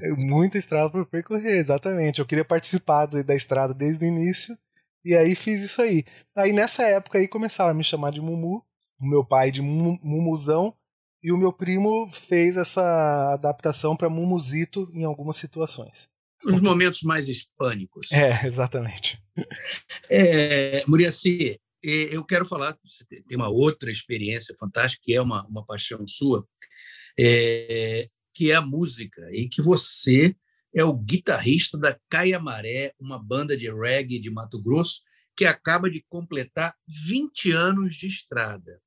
É, 0.00 0.10
muita 0.10 0.58
estrada 0.58 0.90
por 0.90 1.06
percorrer, 1.06 1.58
exatamente. 1.58 2.20
Eu 2.20 2.26
queria 2.26 2.44
participar 2.44 3.06
da 3.06 3.34
estrada 3.34 3.74
desde 3.74 4.04
o 4.04 4.08
início 4.08 4.56
e 5.04 5.14
aí 5.14 5.34
fiz 5.34 5.62
isso 5.62 5.82
aí. 5.82 6.04
Aí 6.36 6.52
nessa 6.52 6.84
época 6.84 7.18
aí 7.18 7.28
começaram 7.28 7.70
a 7.70 7.74
me 7.74 7.84
chamar 7.84 8.10
de 8.10 8.20
Mumu, 8.20 8.64
o 8.98 9.06
meu 9.06 9.24
pai 9.24 9.50
de 9.50 9.60
Mumuzão 9.60 10.74
e 11.22 11.30
o 11.32 11.36
meu 11.36 11.52
primo 11.52 12.08
fez 12.08 12.56
essa 12.56 13.32
adaptação 13.34 13.96
para 13.96 14.08
Mumuzito 14.08 14.90
em 14.94 15.04
algumas 15.04 15.36
situações. 15.36 16.10
Os 16.44 16.60
momentos 16.60 17.02
mais 17.02 17.28
hispânicos. 17.28 18.10
É, 18.10 18.44
exatamente. 18.46 19.22
É, 20.10 20.84
Muriaci, 20.88 21.60
eu 21.82 22.24
quero 22.24 22.44
falar, 22.44 22.76
você 22.84 23.04
tem 23.04 23.36
uma 23.36 23.48
outra 23.48 23.90
experiência 23.90 24.54
fantástica, 24.58 25.02
que 25.04 25.14
é 25.14 25.20
uma, 25.20 25.46
uma 25.46 25.64
paixão 25.64 26.06
sua, 26.06 26.46
é, 27.18 28.06
que 28.32 28.50
é 28.50 28.54
a 28.54 28.62
música, 28.62 29.28
e 29.32 29.48
que 29.48 29.60
você 29.60 30.34
é 30.74 30.84
o 30.84 30.94
guitarrista 30.94 31.76
da 31.76 31.98
Caia 32.08 32.38
Maré, 32.38 32.94
uma 32.98 33.18
banda 33.18 33.56
de 33.56 33.70
reggae 33.70 34.18
de 34.18 34.30
Mato 34.30 34.60
Grosso, 34.62 35.00
que 35.36 35.44
acaba 35.44 35.90
de 35.90 36.04
completar 36.08 36.74
20 37.06 37.50
anos 37.52 37.96
de 37.96 38.06
estrada. 38.06 38.80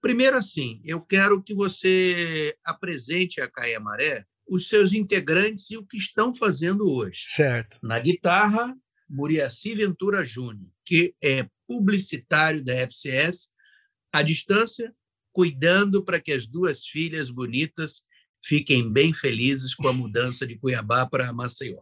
Primeiro, 0.00 0.36
assim, 0.36 0.80
eu 0.84 1.00
quero 1.00 1.42
que 1.42 1.54
você 1.54 2.56
apresente 2.64 3.40
a 3.40 3.50
Caia 3.50 3.78
Maré 3.78 4.24
os 4.50 4.68
seus 4.68 4.92
integrantes 4.92 5.70
e 5.70 5.76
o 5.76 5.86
que 5.86 5.96
estão 5.96 6.34
fazendo 6.34 6.90
hoje. 6.90 7.22
Certo. 7.26 7.78
Na 7.82 8.00
guitarra, 8.00 8.76
Muriaci 9.08 9.74
Ventura 9.76 10.24
Júnior, 10.24 10.68
que 10.84 11.14
é 11.22 11.48
publicitário 11.70 12.64
da 12.64 12.74
FCS, 12.74 13.48
à 14.12 14.22
distância, 14.22 14.92
cuidando 15.32 16.04
para 16.04 16.20
que 16.20 16.32
as 16.32 16.48
duas 16.48 16.84
filhas 16.84 17.30
bonitas 17.30 18.02
fiquem 18.44 18.92
bem 18.92 19.12
felizes 19.12 19.72
com 19.72 19.86
a 19.86 19.92
mudança 19.92 20.44
de 20.44 20.58
Cuiabá 20.58 21.06
para 21.06 21.32
Maceió. 21.32 21.80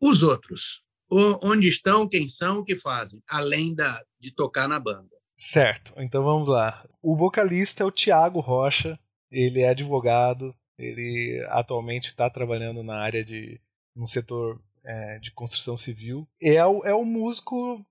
Os 0.00 0.24
outros, 0.24 0.82
onde 1.08 1.68
estão, 1.68 2.08
quem 2.08 2.28
são, 2.28 2.58
o 2.58 2.64
que 2.64 2.74
fazem, 2.74 3.22
além 3.28 3.72
da, 3.72 4.02
de 4.18 4.34
tocar 4.34 4.66
na 4.66 4.80
banda. 4.80 5.16
Certo, 5.36 5.92
então 5.98 6.24
vamos 6.24 6.48
lá. 6.48 6.84
O 7.00 7.14
vocalista 7.14 7.84
é 7.84 7.86
o 7.86 7.92
Tiago 7.92 8.40
Rocha, 8.40 8.98
ele 9.30 9.60
é 9.60 9.68
advogado, 9.68 10.52
ele 10.76 11.40
atualmente 11.50 12.08
está 12.08 12.28
trabalhando 12.28 12.82
na 12.82 12.96
área 12.96 13.24
de 13.24 13.60
no 13.94 14.08
setor 14.08 14.60
é, 14.82 15.20
de 15.20 15.30
construção 15.30 15.76
civil. 15.76 16.28
É 16.40 16.64
o, 16.66 16.84
é 16.84 16.92
o 16.92 17.04
músico, 17.04 17.86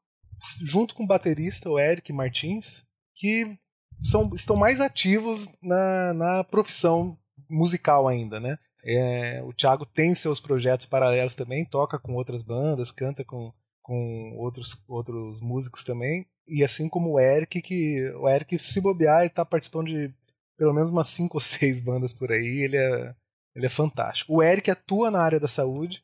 junto 0.63 0.95
com 0.95 1.03
o 1.03 1.07
baterista, 1.07 1.69
o 1.69 1.79
Eric 1.79 2.11
Martins, 2.11 2.83
que 3.15 3.57
são, 3.99 4.29
estão 4.33 4.55
mais 4.55 4.81
ativos 4.81 5.47
na, 5.61 6.13
na 6.13 6.43
profissão 6.43 7.17
musical 7.49 8.07
ainda, 8.07 8.39
né? 8.39 8.57
É, 8.83 9.41
o 9.43 9.53
Thiago 9.53 9.85
tem 9.85 10.15
seus 10.15 10.39
projetos 10.39 10.85
paralelos 10.85 11.35
também, 11.35 11.65
toca 11.65 11.99
com 11.99 12.13
outras 12.13 12.41
bandas, 12.41 12.91
canta 12.91 13.23
com, 13.23 13.53
com 13.81 14.35
outros, 14.37 14.83
outros 14.87 15.39
músicos 15.39 15.83
também. 15.83 16.25
E 16.47 16.63
assim 16.63 16.89
como 16.89 17.11
o 17.11 17.19
Eric, 17.19 17.61
que 17.61 18.11
o 18.15 18.27
Eric, 18.27 18.57
se 18.57 18.81
bobear, 18.81 19.21
ele 19.21 19.29
tá 19.29 19.45
participando 19.45 19.87
de 19.87 20.13
pelo 20.57 20.73
menos 20.73 20.89
umas 20.89 21.07
cinco 21.07 21.37
ou 21.37 21.41
seis 21.41 21.79
bandas 21.79 22.13
por 22.13 22.31
aí. 22.31 22.63
Ele 22.63 22.77
é, 22.77 23.15
ele 23.55 23.65
é 23.67 23.69
fantástico. 23.69 24.33
O 24.33 24.43
Eric 24.43 24.71
atua 24.71 25.11
na 25.11 25.21
área 25.21 25.39
da 25.39 25.47
saúde, 25.47 26.03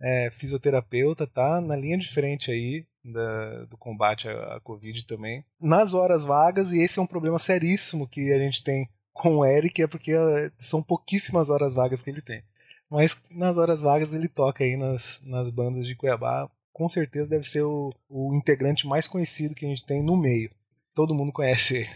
é 0.00 0.30
fisioterapeuta, 0.30 1.26
tá 1.26 1.60
na 1.60 1.76
linha 1.76 1.98
diferente 1.98 2.50
aí 2.50 2.86
da, 3.12 3.64
do 3.64 3.76
combate 3.76 4.28
à, 4.28 4.56
à 4.56 4.60
Covid 4.60 5.06
também. 5.06 5.44
Nas 5.60 5.94
horas 5.94 6.24
vagas, 6.24 6.72
e 6.72 6.80
esse 6.80 6.98
é 6.98 7.02
um 7.02 7.06
problema 7.06 7.38
seríssimo 7.38 8.08
que 8.08 8.32
a 8.32 8.38
gente 8.38 8.62
tem 8.62 8.88
com 9.12 9.38
o 9.38 9.44
Eric 9.44 9.82
é 9.82 9.86
porque 9.86 10.12
eh, 10.12 10.50
são 10.58 10.82
pouquíssimas 10.82 11.48
horas 11.48 11.74
vagas 11.74 12.02
que 12.02 12.10
ele 12.10 12.20
tem. 12.20 12.42
Mas 12.88 13.22
nas 13.30 13.56
horas 13.56 13.80
vagas 13.80 14.12
ele 14.12 14.28
toca 14.28 14.62
aí 14.62 14.76
nas, 14.76 15.20
nas 15.24 15.50
bandas 15.50 15.86
de 15.86 15.96
Cuiabá. 15.96 16.48
Com 16.72 16.88
certeza 16.88 17.30
deve 17.30 17.44
ser 17.44 17.62
o, 17.62 17.92
o 18.08 18.34
integrante 18.34 18.86
mais 18.86 19.08
conhecido 19.08 19.54
que 19.54 19.64
a 19.64 19.68
gente 19.68 19.86
tem 19.86 20.02
no 20.02 20.16
meio. 20.16 20.50
Todo 20.94 21.14
mundo 21.14 21.32
conhece 21.32 21.78
ele. 21.78 21.90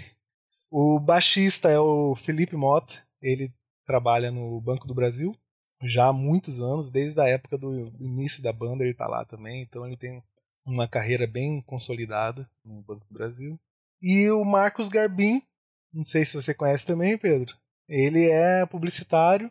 O 0.71 0.99
baixista 0.99 1.69
é 1.69 1.79
o 1.79 2.15
Felipe 2.15 2.57
Mota. 2.57 2.95
Ele 3.21 3.53
trabalha 3.85 4.31
no 4.31 4.61
Banco 4.61 4.87
do 4.87 4.95
Brasil 4.95 5.35
já 5.83 6.09
há 6.09 6.13
muitos 6.13 6.61
anos, 6.61 6.91
desde 6.91 7.21
a 7.21 7.27
época 7.27 7.57
do 7.57 7.91
início 7.99 8.43
da 8.43 8.53
banda 8.53 8.85
ele 8.85 8.93
está 8.93 9.07
lá 9.07 9.25
também. 9.25 9.63
Então 9.63 9.87
ele 9.87 9.97
tem 9.97 10.23
uma 10.65 10.89
carreira 10.89 11.27
bem 11.27 11.63
consolidada 11.63 12.49
no 12.65 12.83
Banco 12.83 13.07
do 13.07 13.15
Brasil. 13.15 13.59
E 14.03 14.31
o 14.31 14.45
Marcos 14.45 14.89
Garbim, 14.89 15.43
não 15.93 16.05
sei 16.05 16.25
se 16.25 16.35
você 16.35 16.55
conhece 16.55 16.87
também, 16.87 17.19
Pedro. 17.19 17.57
Ele 17.89 18.31
é 18.31 18.65
publicitário 18.67 19.51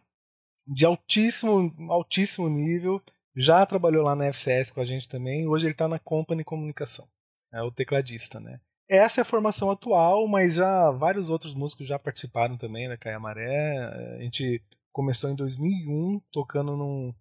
de 0.67 0.85
altíssimo, 0.85 1.73
altíssimo 1.89 2.49
nível. 2.49 3.01
Já 3.35 3.65
trabalhou 3.65 4.03
lá 4.03 4.15
na 4.15 4.25
FCS 4.25 4.71
com 4.71 4.81
a 4.81 4.85
gente 4.85 5.09
também. 5.09 5.47
Hoje 5.47 5.65
ele 5.65 5.73
está 5.73 5.87
na 5.87 5.99
Company 5.99 6.43
Comunicação. 6.43 7.07
É 7.53 7.61
o 7.61 7.71
tecladista, 7.71 8.39
né? 8.39 8.59
Essa 8.87 9.21
é 9.21 9.23
a 9.23 9.25
formação 9.25 9.69
atual, 9.69 10.27
mas 10.27 10.55
já 10.55 10.89
vários 10.91 11.29
outros 11.29 11.53
músicos 11.53 11.87
já 11.87 11.99
participaram 11.99 12.57
também 12.57 12.87
da 12.87 12.97
Caia 12.97 13.19
Maré. 13.19 13.77
A 14.17 14.21
gente 14.21 14.63
começou 14.91 15.29
em 15.29 15.35
2001 15.35 16.19
tocando 16.31 16.75
num, 16.75 17.13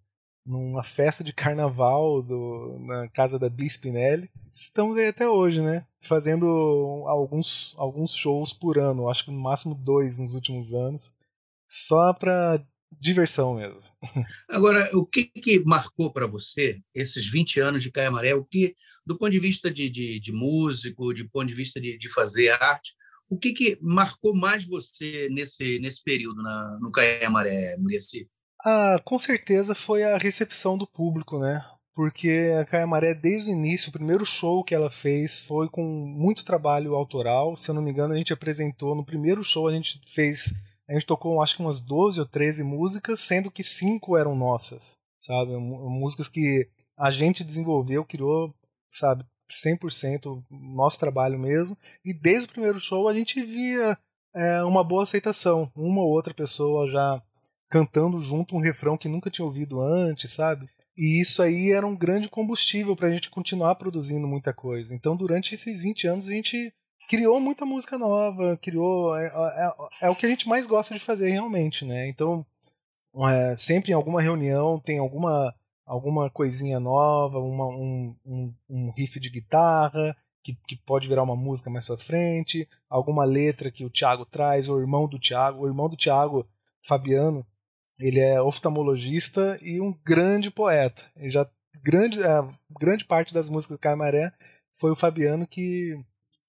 numa 0.49 0.83
festa 0.83 1.23
de 1.23 1.31
carnaval 1.31 2.23
do, 2.23 2.79
na 2.79 3.07
casa 3.07 3.37
da 3.37 3.47
Bia 3.47 3.67
Spinelli. 3.67 4.31
Estamos 4.51 4.97
aí 4.97 5.07
até 5.07 5.29
hoje, 5.29 5.61
né? 5.61 5.85
Fazendo 6.01 6.47
alguns, 7.07 7.75
alguns 7.77 8.13
shows 8.13 8.51
por 8.51 8.79
ano, 8.79 9.07
acho 9.09 9.25
que 9.25 9.31
no 9.31 9.39
máximo 9.39 9.75
dois 9.75 10.17
nos 10.17 10.33
últimos 10.33 10.73
anos, 10.73 11.13
só 11.69 12.13
para 12.13 12.65
diversão 12.99 13.55
mesmo. 13.55 13.91
Agora, 14.49 14.89
o 14.97 15.05
que, 15.05 15.25
que 15.25 15.59
marcou 15.59 16.11
para 16.11 16.25
você 16.25 16.81
esses 16.95 17.29
20 17.29 17.61
anos 17.61 17.83
de 17.83 17.91
Caia 17.91 18.09
Maré? 18.09 18.33
O 18.33 18.43
que, 18.43 18.75
do 19.05 19.17
ponto 19.19 19.31
de 19.31 19.39
vista 19.39 19.69
de, 19.69 19.87
de, 19.87 20.19
de 20.19 20.31
músico, 20.31 21.13
de 21.13 21.29
ponto 21.29 21.47
de 21.47 21.53
vista 21.53 21.79
de, 21.79 21.95
de 21.95 22.11
fazer 22.11 22.49
arte, 22.49 22.95
o 23.29 23.37
que, 23.37 23.53
que 23.53 23.77
marcou 23.79 24.35
mais 24.35 24.65
você 24.65 25.29
nesse, 25.29 25.77
nesse 25.77 26.03
período 26.03 26.41
na, 26.41 26.79
no 26.81 26.91
Caia 26.91 27.29
Maré, 27.29 27.77
Muriaci? 27.77 28.27
Ah, 28.65 28.99
com 29.05 29.17
certeza 29.17 29.73
foi 29.73 30.03
a 30.03 30.17
recepção 30.17 30.77
do 30.77 30.85
público, 30.85 31.39
né? 31.39 31.63
Porque 31.95 32.53
a 32.59 32.65
Caia 32.65 32.87
Maré, 32.87 33.13
desde 33.13 33.49
o 33.49 33.53
início, 33.53 33.89
o 33.89 33.91
primeiro 33.91 34.25
show 34.25 34.63
que 34.63 34.75
ela 34.75 34.89
fez 34.89 35.41
foi 35.41 35.69
com 35.69 35.83
muito 35.83 36.45
trabalho 36.45 36.95
autoral. 36.95 37.55
Se 37.55 37.69
eu 37.69 37.75
não 37.75 37.81
me 37.81 37.91
engano, 37.91 38.13
a 38.13 38.17
gente 38.17 38.33
apresentou 38.33 38.95
no 38.95 39.05
primeiro 39.05 39.43
show, 39.43 39.67
a 39.67 39.73
gente 39.73 39.99
fez. 40.05 40.53
A 40.87 40.93
gente 40.93 41.05
tocou 41.05 41.41
acho 41.41 41.55
que 41.55 41.61
umas 41.61 41.79
12 41.79 42.19
ou 42.19 42.25
13 42.25 42.63
músicas, 42.63 43.19
sendo 43.19 43.51
que 43.51 43.63
cinco 43.63 44.17
eram 44.17 44.35
nossas, 44.35 44.93
sabe? 45.19 45.51
Músicas 45.57 46.27
que 46.27 46.67
a 46.97 47.11
gente 47.11 47.43
desenvolveu, 47.43 48.03
criou, 48.05 48.53
sabe? 48.89 49.25
100% 49.51 50.43
nosso 50.49 50.99
trabalho 50.99 51.39
mesmo. 51.39 51.77
E 52.03 52.13
desde 52.13 52.47
o 52.47 52.51
primeiro 52.51 52.79
show 52.79 53.07
a 53.07 53.13
gente 53.13 53.41
via 53.43 53.97
é, 54.33 54.63
uma 54.63 54.83
boa 54.83 55.03
aceitação. 55.03 55.71
Uma 55.75 56.01
ou 56.01 56.09
outra 56.09 56.33
pessoa 56.33 56.85
já 56.85 57.21
cantando 57.69 58.21
junto 58.21 58.55
um 58.55 58.59
refrão 58.59 58.97
que 58.97 59.07
nunca 59.07 59.29
tinha 59.29 59.45
ouvido 59.45 59.79
antes, 59.79 60.31
sabe? 60.31 60.67
E 60.97 61.21
isso 61.21 61.41
aí 61.41 61.71
era 61.71 61.87
um 61.87 61.95
grande 61.95 62.27
combustível 62.27 62.95
para 62.95 63.07
a 63.07 63.11
gente 63.11 63.29
continuar 63.29 63.75
produzindo 63.75 64.27
muita 64.27 64.53
coisa. 64.53 64.93
Então, 64.93 65.15
durante 65.15 65.55
esses 65.55 65.81
20 65.81 66.07
anos, 66.07 66.27
a 66.27 66.31
gente 66.31 66.73
criou 67.07 67.39
muita 67.39 67.65
música 67.65 67.97
nova, 67.97 68.57
criou. 68.61 69.15
É, 69.15 69.27
é, 69.27 69.65
é, 69.65 70.07
é 70.07 70.09
o 70.09 70.15
que 70.15 70.25
a 70.25 70.29
gente 70.29 70.49
mais 70.49 70.67
gosta 70.67 70.93
de 70.93 70.99
fazer 70.99 71.29
realmente, 71.29 71.85
né? 71.85 72.09
Então, 72.09 72.45
é, 73.29 73.55
sempre 73.55 73.91
em 73.91 73.95
alguma 73.95 74.21
reunião 74.21 74.79
tem 74.79 74.99
alguma, 74.99 75.55
alguma 75.85 76.29
coisinha 76.29 76.79
nova, 76.79 77.39
uma, 77.39 77.67
um, 77.67 78.15
um, 78.25 78.53
um 78.69 78.91
riff 78.91 79.19
de 79.19 79.29
guitarra. 79.29 80.15
Que, 80.41 80.57
que, 80.67 80.77
pode 80.77 81.07
virar 81.07 81.21
uma 81.21 81.35
música 81.35 81.69
mais 81.69 81.83
para 81.83 81.97
frente, 81.97 82.67
alguma 82.89 83.25
letra 83.25 83.69
que 83.69 83.83
o 83.83 83.89
Thiago 83.89 84.25
traz, 84.25 84.69
o 84.69 84.79
irmão 84.79 85.07
do 85.07 85.19
Thiago, 85.19 85.63
o 85.63 85.67
irmão 85.67 85.89
do 85.89 85.97
Thiago, 85.97 86.47
Fabiano, 86.81 87.45
ele 87.99 88.19
é 88.19 88.41
oftalmologista 88.41 89.59
e 89.61 89.81
um 89.81 89.93
grande 90.05 90.49
poeta. 90.49 91.03
Ele 91.17 91.29
já 91.29 91.49
grande, 91.83 92.23
a 92.23 92.47
grande 92.79 93.05
parte 93.05 93.33
das 93.33 93.49
músicas 93.49 93.77
do 93.77 93.81
Caimaré 93.81 94.31
foi 94.73 94.91
o 94.91 94.95
Fabiano 94.95 95.45
que, 95.45 95.95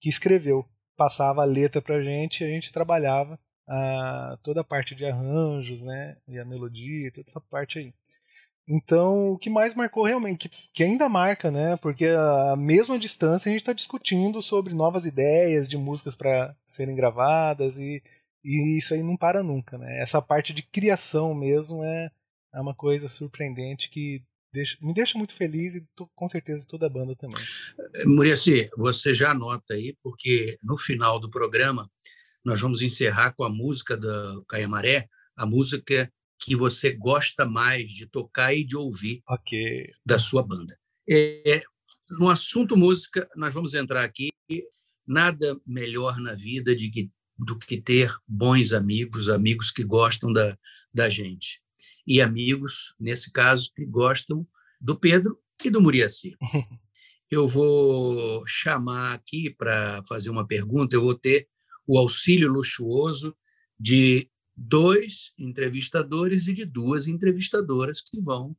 que 0.00 0.08
escreveu. 0.08 0.64
Passava 0.96 1.42
a 1.42 1.46
letra 1.46 1.82
pra 1.82 2.02
gente 2.02 2.42
e 2.42 2.46
a 2.46 2.50
gente 2.50 2.72
trabalhava 2.72 3.38
a, 3.68 4.38
toda 4.42 4.60
a 4.60 4.64
parte 4.64 4.94
de 4.94 5.06
arranjos, 5.06 5.82
né? 5.82 6.16
E 6.28 6.38
a 6.38 6.44
melodia, 6.44 7.10
toda 7.12 7.28
essa 7.28 7.40
parte 7.40 7.78
aí. 7.78 7.94
Então, 8.68 9.30
o 9.30 9.38
que 9.38 9.50
mais 9.50 9.74
marcou 9.74 10.04
realmente, 10.04 10.48
que, 10.48 10.68
que 10.72 10.84
ainda 10.84 11.08
marca, 11.08 11.50
né? 11.50 11.76
Porque 11.78 12.06
a 12.06 12.54
mesma 12.56 12.98
distância 12.98 13.48
a 13.48 13.52
gente 13.52 13.62
está 13.62 13.72
discutindo 13.72 14.40
sobre 14.40 14.74
novas 14.74 15.06
ideias 15.06 15.68
de 15.68 15.76
músicas 15.76 16.14
para 16.14 16.54
serem 16.64 16.94
gravadas 16.94 17.78
e 17.78 18.00
e 18.44 18.78
isso 18.78 18.94
aí 18.94 19.02
não 19.02 19.16
para 19.16 19.42
nunca, 19.42 19.76
né? 19.78 20.00
Essa 20.00 20.20
parte 20.20 20.52
de 20.52 20.62
criação 20.62 21.34
mesmo 21.34 21.84
é, 21.84 22.10
é 22.54 22.60
uma 22.60 22.74
coisa 22.74 23.08
surpreendente 23.08 23.90
que 23.90 24.22
deixa, 24.52 24.76
me 24.80 24.92
deixa 24.94 25.18
muito 25.18 25.34
feliz 25.34 25.74
e 25.74 25.86
tô, 25.94 26.08
com 26.14 26.28
certeza 26.28 26.66
toda 26.66 26.86
a 26.86 26.90
banda 26.90 27.14
também. 27.14 27.42
Muriaci, 28.06 28.68
você 28.76 29.14
já 29.14 29.30
anota 29.30 29.74
aí, 29.74 29.96
porque 30.02 30.58
no 30.62 30.76
final 30.76 31.20
do 31.20 31.30
programa 31.30 31.90
nós 32.44 32.60
vamos 32.60 32.82
encerrar 32.82 33.32
com 33.32 33.44
a 33.44 33.50
música 33.50 33.96
da 33.96 34.40
Caia 34.48 34.68
Maré, 34.68 35.08
a 35.36 35.46
música 35.46 36.10
que 36.38 36.56
você 36.56 36.90
gosta 36.92 37.44
mais 37.44 37.90
de 37.90 38.06
tocar 38.06 38.54
e 38.54 38.64
de 38.64 38.76
ouvir 38.76 39.22
okay. 39.28 39.90
da 40.04 40.18
sua 40.18 40.42
banda. 40.42 40.74
É, 41.08 41.62
no 42.18 42.30
assunto 42.30 42.76
música, 42.76 43.28
nós 43.36 43.52
vamos 43.52 43.74
entrar 43.74 44.02
aqui. 44.04 44.30
Nada 45.06 45.60
melhor 45.66 46.18
na 46.18 46.34
vida 46.34 46.74
de 46.74 46.88
que 46.88 47.10
do 47.44 47.58
que 47.58 47.80
ter 47.80 48.14
bons 48.26 48.72
amigos, 48.72 49.28
amigos 49.28 49.70
que 49.70 49.84
gostam 49.84 50.32
da, 50.32 50.58
da 50.92 51.08
gente. 51.08 51.60
E 52.06 52.20
amigos, 52.20 52.94
nesse 52.98 53.32
caso, 53.32 53.70
que 53.74 53.84
gostam 53.84 54.46
do 54.80 54.96
Pedro 54.96 55.38
e 55.64 55.70
do 55.70 55.80
Muriaci. 55.80 56.36
Eu 57.30 57.46
vou 57.46 58.44
chamar 58.44 59.14
aqui 59.14 59.50
para 59.50 60.02
fazer 60.02 60.30
uma 60.30 60.44
pergunta, 60.44 60.96
eu 60.96 61.02
vou 61.02 61.14
ter 61.14 61.46
o 61.86 61.96
auxílio 61.96 62.50
luxuoso 62.50 63.36
de 63.78 64.28
dois 64.56 65.32
entrevistadores 65.38 66.48
e 66.48 66.52
de 66.52 66.64
duas 66.64 67.06
entrevistadoras 67.06 68.00
que 68.00 68.20
vão 68.20 68.56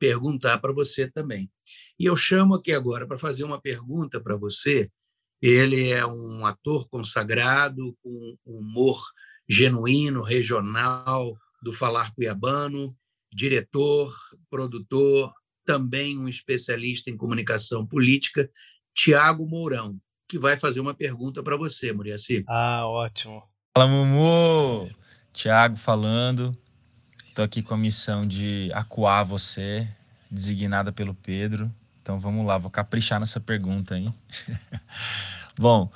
perguntar 0.00 0.58
para 0.58 0.72
você 0.72 1.08
também. 1.08 1.48
E 1.96 2.06
eu 2.06 2.16
chamo 2.16 2.56
aqui 2.56 2.72
agora 2.72 3.06
para 3.06 3.20
fazer 3.20 3.44
uma 3.44 3.60
pergunta 3.60 4.20
para 4.20 4.36
você 4.36 4.90
ele 5.40 5.90
é 5.90 6.04
um 6.06 6.44
ator 6.44 6.88
consagrado, 6.88 7.96
com 8.02 8.36
humor 8.44 9.00
genuíno, 9.48 10.22
regional, 10.22 11.36
do 11.62 11.72
falar 11.72 12.12
cuiabano, 12.14 12.94
diretor, 13.32 14.14
produtor, 14.50 15.32
também 15.64 16.18
um 16.18 16.28
especialista 16.28 17.10
em 17.10 17.16
comunicação 17.16 17.86
política, 17.86 18.50
Tiago 18.94 19.46
Mourão, 19.46 19.96
que 20.28 20.38
vai 20.38 20.56
fazer 20.56 20.80
uma 20.80 20.94
pergunta 20.94 21.42
para 21.42 21.56
você, 21.56 21.92
Muriaci. 21.92 22.44
Ah, 22.48 22.86
ótimo. 22.86 23.42
Fala, 23.76 23.88
Mumu! 23.88 24.90
Tiago 25.32 25.76
falando. 25.76 26.56
Estou 27.28 27.44
aqui 27.44 27.62
com 27.62 27.74
a 27.74 27.78
missão 27.78 28.26
de 28.26 28.70
acuar 28.74 29.24
você 29.24 29.88
designada 30.30 30.92
pelo 30.92 31.14
Pedro. 31.14 31.72
Então 32.08 32.18
vamos 32.18 32.46
lá, 32.46 32.56
vou 32.56 32.70
caprichar 32.70 33.20
nessa 33.20 33.38
pergunta, 33.38 33.94
hein? 33.94 34.14
Bom, 35.60 35.90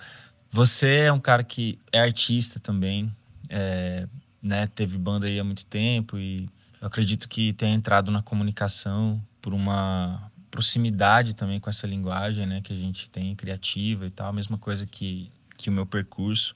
você 0.50 1.04
é 1.04 1.12
um 1.12 1.19
cara 1.19 1.42
que 1.42 1.78
é 1.90 2.00
artista 2.00 2.61
também, 2.61 3.11
é, 3.49 4.07
né? 4.42 4.66
Teve 4.66 4.99
banda 4.99 5.26
aí 5.26 5.40
há 5.40 5.45
muito 5.45 5.64
tempo 5.64 6.19
e 6.19 6.50
eu 6.83 6.87
acredito 6.87 7.26
que 7.26 7.54
tenha 7.54 7.75
entrado 7.75 8.11
na 8.11 8.21
comunicação 8.21 9.25
por 9.40 9.54
uma 9.54 10.31
proximidade 10.50 11.35
também 11.35 11.59
com 11.59 11.71
essa 11.71 11.87
linguagem, 11.87 12.45
né? 12.45 12.61
Que 12.61 12.75
a 12.75 12.76
gente 12.76 13.09
tem 13.09 13.35
criativa 13.35 14.04
e 14.04 14.11
tal, 14.11 14.28
a 14.28 14.35
mesma 14.35 14.59
coisa 14.59 14.85
que, 14.85 15.33
que 15.57 15.71
o 15.71 15.73
meu 15.73 15.87
percurso. 15.87 16.54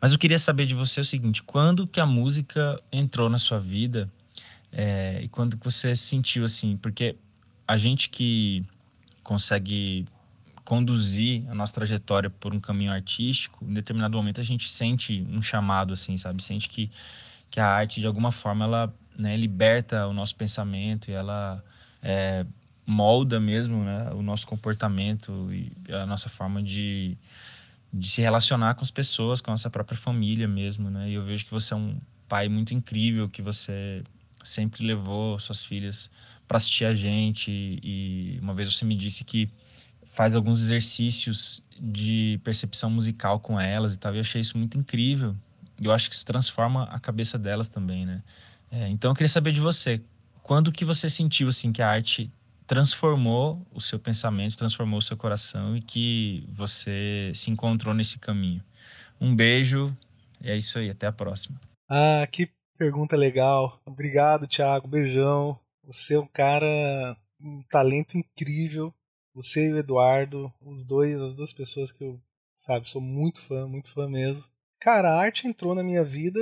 Mas 0.00 0.10
eu 0.10 0.18
queria 0.18 0.36
saber 0.40 0.66
de 0.66 0.74
você 0.74 1.00
o 1.00 1.04
seguinte: 1.04 1.44
quando 1.44 1.86
que 1.86 2.00
a 2.00 2.06
música 2.06 2.76
entrou 2.90 3.30
na 3.30 3.38
sua 3.38 3.60
vida 3.60 4.10
é, 4.72 5.20
e 5.22 5.28
quando 5.28 5.56
que 5.56 5.64
você 5.64 5.94
sentiu 5.94 6.44
assim? 6.44 6.76
Porque 6.76 7.14
a 7.68 7.78
gente 7.78 8.10
que 8.10 8.66
consegue 9.22 10.06
conduzir 10.64 11.44
a 11.50 11.54
nossa 11.54 11.74
trajetória 11.74 12.30
por 12.30 12.54
um 12.54 12.60
caminho 12.60 12.92
artístico, 12.92 13.64
em 13.64 13.74
determinado 13.74 14.16
momento 14.16 14.40
a 14.40 14.44
gente 14.44 14.70
sente 14.70 15.26
um 15.28 15.42
chamado 15.42 15.92
assim, 15.92 16.16
sabe? 16.16 16.42
Sente 16.42 16.68
que 16.68 16.90
que 17.50 17.58
a 17.58 17.66
arte 17.66 18.00
de 18.00 18.06
alguma 18.06 18.30
forma 18.30 18.64
ela 18.64 18.94
né, 19.18 19.36
liberta 19.36 20.06
o 20.06 20.12
nosso 20.12 20.36
pensamento 20.36 21.10
e 21.10 21.12
ela 21.12 21.62
é, 22.00 22.46
molda 22.86 23.40
mesmo 23.40 23.82
né, 23.82 24.10
o 24.12 24.22
nosso 24.22 24.46
comportamento 24.46 25.48
e 25.52 25.72
a 25.92 26.06
nossa 26.06 26.28
forma 26.28 26.62
de 26.62 27.18
de 27.92 28.08
se 28.08 28.22
relacionar 28.22 28.74
com 28.76 28.82
as 28.82 28.90
pessoas, 28.90 29.40
com 29.40 29.50
a 29.50 29.54
nossa 29.54 29.68
própria 29.68 29.98
família 29.98 30.46
mesmo, 30.46 30.88
né? 30.88 31.10
E 31.10 31.14
eu 31.14 31.24
vejo 31.24 31.44
que 31.44 31.50
você 31.50 31.74
é 31.74 31.76
um 31.76 32.00
pai 32.28 32.48
muito 32.48 32.72
incrível, 32.72 33.28
que 33.28 33.42
você 33.42 34.04
sempre 34.44 34.86
levou 34.86 35.38
suas 35.40 35.64
filhas 35.64 36.08
para 36.50 36.56
assistir 36.56 36.84
a 36.84 36.92
gente 36.92 37.48
e 37.80 38.36
uma 38.42 38.52
vez 38.52 38.74
você 38.74 38.84
me 38.84 38.96
disse 38.96 39.22
que 39.22 39.48
faz 40.06 40.34
alguns 40.34 40.60
exercícios 40.60 41.62
de 41.78 42.40
percepção 42.42 42.90
musical 42.90 43.38
com 43.38 43.58
elas 43.58 43.94
e 43.94 43.98
tal. 44.00 44.12
E 44.12 44.16
eu 44.16 44.22
achei 44.22 44.40
isso 44.40 44.58
muito 44.58 44.76
incrível. 44.76 45.36
Eu 45.80 45.92
acho 45.92 46.08
que 46.08 46.14
isso 46.16 46.26
transforma 46.26 46.88
a 46.90 46.98
cabeça 46.98 47.38
delas 47.38 47.68
também, 47.68 48.04
né? 48.04 48.20
É, 48.68 48.88
então 48.88 49.12
eu 49.12 49.14
queria 49.14 49.28
saber 49.28 49.52
de 49.52 49.60
você, 49.60 50.02
quando 50.42 50.72
que 50.72 50.84
você 50.84 51.08
sentiu 51.08 51.48
assim 51.48 51.70
que 51.70 51.82
a 51.82 51.88
arte 51.88 52.28
transformou 52.66 53.64
o 53.72 53.80
seu 53.80 54.00
pensamento, 54.00 54.56
transformou 54.56 54.98
o 54.98 55.02
seu 55.02 55.16
coração 55.16 55.76
e 55.76 55.80
que 55.80 56.44
você 56.48 57.30
se 57.32 57.48
encontrou 57.48 57.94
nesse 57.94 58.18
caminho. 58.18 58.60
Um 59.20 59.36
beijo, 59.36 59.96
e 60.42 60.50
é 60.50 60.56
isso 60.56 60.80
aí, 60.80 60.90
até 60.90 61.06
a 61.06 61.12
próxima. 61.12 61.60
Ah, 61.88 62.26
que 62.26 62.50
pergunta 62.76 63.16
legal. 63.16 63.80
Obrigado, 63.86 64.48
Thiago, 64.48 64.88
beijão. 64.88 65.56
Você 65.90 66.14
é 66.14 66.20
um 66.20 66.26
cara, 66.26 67.16
um 67.40 67.64
talento 67.64 68.16
incrível. 68.16 68.94
Você 69.34 69.68
e 69.68 69.72
o 69.72 69.78
Eduardo, 69.78 70.52
os 70.60 70.84
dois, 70.84 71.20
as 71.20 71.34
duas 71.34 71.52
pessoas 71.52 71.90
que 71.90 72.04
eu, 72.04 72.20
sabe, 72.56 72.88
sou 72.88 73.00
muito 73.00 73.40
fã, 73.40 73.66
muito 73.66 73.90
fã 73.90 74.08
mesmo. 74.08 74.44
Cara, 74.80 75.10
a 75.10 75.20
arte 75.20 75.48
entrou 75.48 75.74
na 75.74 75.82
minha 75.82 76.04
vida, 76.04 76.40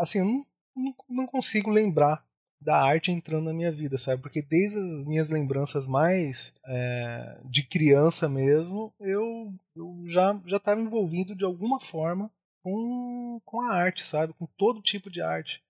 assim, 0.00 0.18
eu 0.18 0.24
não, 0.24 0.46
não, 0.76 0.94
não 1.08 1.26
consigo 1.26 1.70
lembrar 1.70 2.24
da 2.60 2.76
arte 2.76 3.10
entrando 3.10 3.44
na 3.44 3.54
minha 3.54 3.72
vida, 3.72 3.96
sabe? 3.96 4.20
Porque 4.20 4.42
desde 4.42 4.78
as 4.78 5.06
minhas 5.06 5.30
lembranças 5.30 5.86
mais 5.86 6.52
é, 6.66 7.40
de 7.44 7.62
criança 7.62 8.28
mesmo, 8.28 8.92
eu, 9.00 9.54
eu 9.74 9.98
já 10.02 10.38
já 10.44 10.58
estava 10.58 10.80
envolvido 10.80 11.34
de 11.34 11.44
alguma 11.44 11.80
forma 11.80 12.30
com, 12.62 13.40
com 13.44 13.60
a 13.62 13.72
arte, 13.72 14.02
sabe? 14.02 14.34
Com 14.34 14.46
todo 14.58 14.82
tipo 14.82 15.10
de 15.10 15.22
arte. 15.22 15.62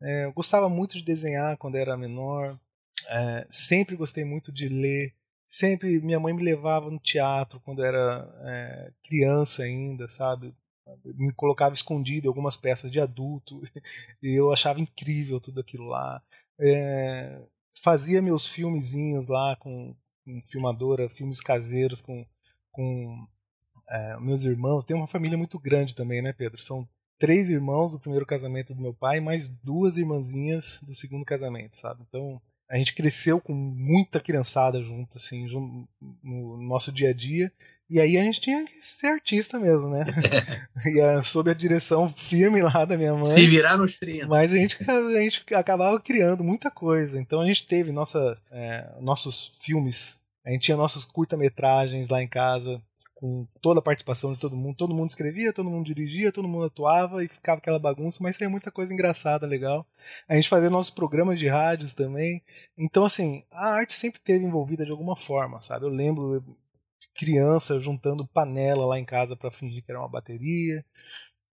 É, 0.00 0.24
eu 0.26 0.32
gostava 0.32 0.68
muito 0.68 0.96
de 0.96 1.02
desenhar 1.04 1.56
quando 1.56 1.76
era 1.76 1.96
menor, 1.96 2.58
é, 3.08 3.46
sempre 3.48 3.96
gostei 3.96 4.24
muito 4.24 4.52
de 4.52 4.68
ler. 4.68 5.14
Sempre 5.46 6.00
minha 6.00 6.20
mãe 6.20 6.34
me 6.34 6.42
levava 6.42 6.90
no 6.90 6.98
teatro 6.98 7.60
quando 7.60 7.82
era 7.82 8.28
é, 8.44 8.92
criança 9.02 9.62
ainda, 9.62 10.06
sabe? 10.06 10.54
me 11.16 11.32
colocava 11.32 11.74
escondido 11.74 12.26
em 12.26 12.28
algumas 12.28 12.56
peças 12.56 12.90
de 12.90 13.00
adulto 13.00 13.60
e 14.22 14.32
eu 14.32 14.52
achava 14.52 14.80
incrível 14.80 15.40
tudo 15.40 15.60
aquilo 15.60 15.86
lá. 15.86 16.22
É, 16.58 17.40
fazia 17.72 18.22
meus 18.22 18.46
filmezinhos 18.46 19.26
lá 19.26 19.56
com, 19.56 19.94
com 20.24 20.40
filmadora, 20.40 21.08
filmes 21.08 21.40
caseiros 21.40 22.00
com, 22.00 22.26
com 22.72 23.26
é, 23.88 24.16
meus 24.20 24.44
irmãos. 24.44 24.84
Tem 24.84 24.96
uma 24.96 25.06
família 25.06 25.38
muito 25.38 25.58
grande 25.58 25.94
também, 25.94 26.22
né, 26.22 26.32
Pedro? 26.32 26.60
São 26.60 26.88
três 27.18 27.50
irmãos 27.50 27.92
do 27.92 28.00
primeiro 28.00 28.24
casamento 28.24 28.74
do 28.74 28.80
meu 28.80 28.94
pai, 28.94 29.20
mais 29.20 29.48
duas 29.48 29.96
irmãzinhas 29.98 30.78
do 30.82 30.94
segundo 30.94 31.24
casamento, 31.24 31.76
sabe? 31.76 32.04
Então 32.08 32.40
a 32.70 32.76
gente 32.76 32.94
cresceu 32.94 33.40
com 33.40 33.54
muita 33.54 34.20
criançada 34.20 34.80
junto, 34.82 35.16
assim, 35.16 35.46
no 36.22 36.62
nosso 36.62 36.92
dia 36.92 37.10
a 37.10 37.12
dia. 37.12 37.50
E 37.90 37.98
aí 37.98 38.18
a 38.18 38.22
gente 38.22 38.42
tinha 38.42 38.62
que 38.66 38.72
ser 38.82 39.06
artista 39.06 39.58
mesmo, 39.58 39.88
né? 39.88 40.04
e 40.94 41.00
a, 41.00 41.22
sob 41.22 41.50
a 41.50 41.54
direção 41.54 42.06
firme 42.06 42.60
lá 42.60 42.84
da 42.84 42.98
minha 42.98 43.14
mãe. 43.14 43.24
Se 43.24 43.46
virar 43.46 43.78
nos 43.78 43.96
30. 43.96 44.26
Mas 44.26 44.52
a 44.52 44.56
gente, 44.56 44.76
a 44.90 45.20
gente 45.20 45.54
acabava 45.54 45.98
criando 45.98 46.44
muita 46.44 46.70
coisa. 46.70 47.18
Então 47.18 47.40
a 47.40 47.46
gente 47.46 47.66
teve 47.66 47.90
nossa, 47.90 48.36
é, 48.50 48.86
nossos 49.00 49.54
filmes, 49.58 50.20
a 50.44 50.50
gente 50.50 50.62
tinha 50.62 50.76
nossos 50.76 51.06
curta-metragens 51.06 52.08
lá 52.08 52.22
em 52.22 52.28
casa, 52.28 52.82
com 53.18 53.48
toda 53.60 53.80
a 53.80 53.82
participação 53.82 54.32
de 54.32 54.38
todo 54.38 54.54
mundo. 54.54 54.76
Todo 54.76 54.94
mundo 54.94 55.08
escrevia, 55.08 55.52
todo 55.52 55.68
mundo 55.68 55.86
dirigia, 55.86 56.30
todo 56.30 56.46
mundo 56.46 56.66
atuava 56.66 57.24
e 57.24 57.26
ficava 57.26 57.58
aquela 57.58 57.78
bagunça, 57.78 58.22
mas 58.22 58.38
tem 58.38 58.46
muita 58.46 58.70
coisa 58.70 58.94
engraçada, 58.94 59.44
legal. 59.44 59.84
A 60.28 60.36
gente 60.36 60.48
fazia 60.48 60.70
nossos 60.70 60.92
programas 60.92 61.36
de 61.36 61.48
rádios 61.48 61.92
também. 61.94 62.40
Então, 62.78 63.04
assim, 63.04 63.42
a 63.50 63.70
arte 63.70 63.92
sempre 63.92 64.20
teve 64.20 64.44
envolvida 64.44 64.84
de 64.84 64.92
alguma 64.92 65.16
forma, 65.16 65.60
sabe? 65.60 65.84
Eu 65.84 65.90
lembro 65.90 66.44
criança 67.12 67.80
juntando 67.80 68.24
panela 68.24 68.86
lá 68.86 69.00
em 69.00 69.04
casa 69.04 69.34
para 69.34 69.50
fingir 69.50 69.82
que 69.84 69.90
era 69.90 70.00
uma 70.00 70.08
bateria. 70.08 70.84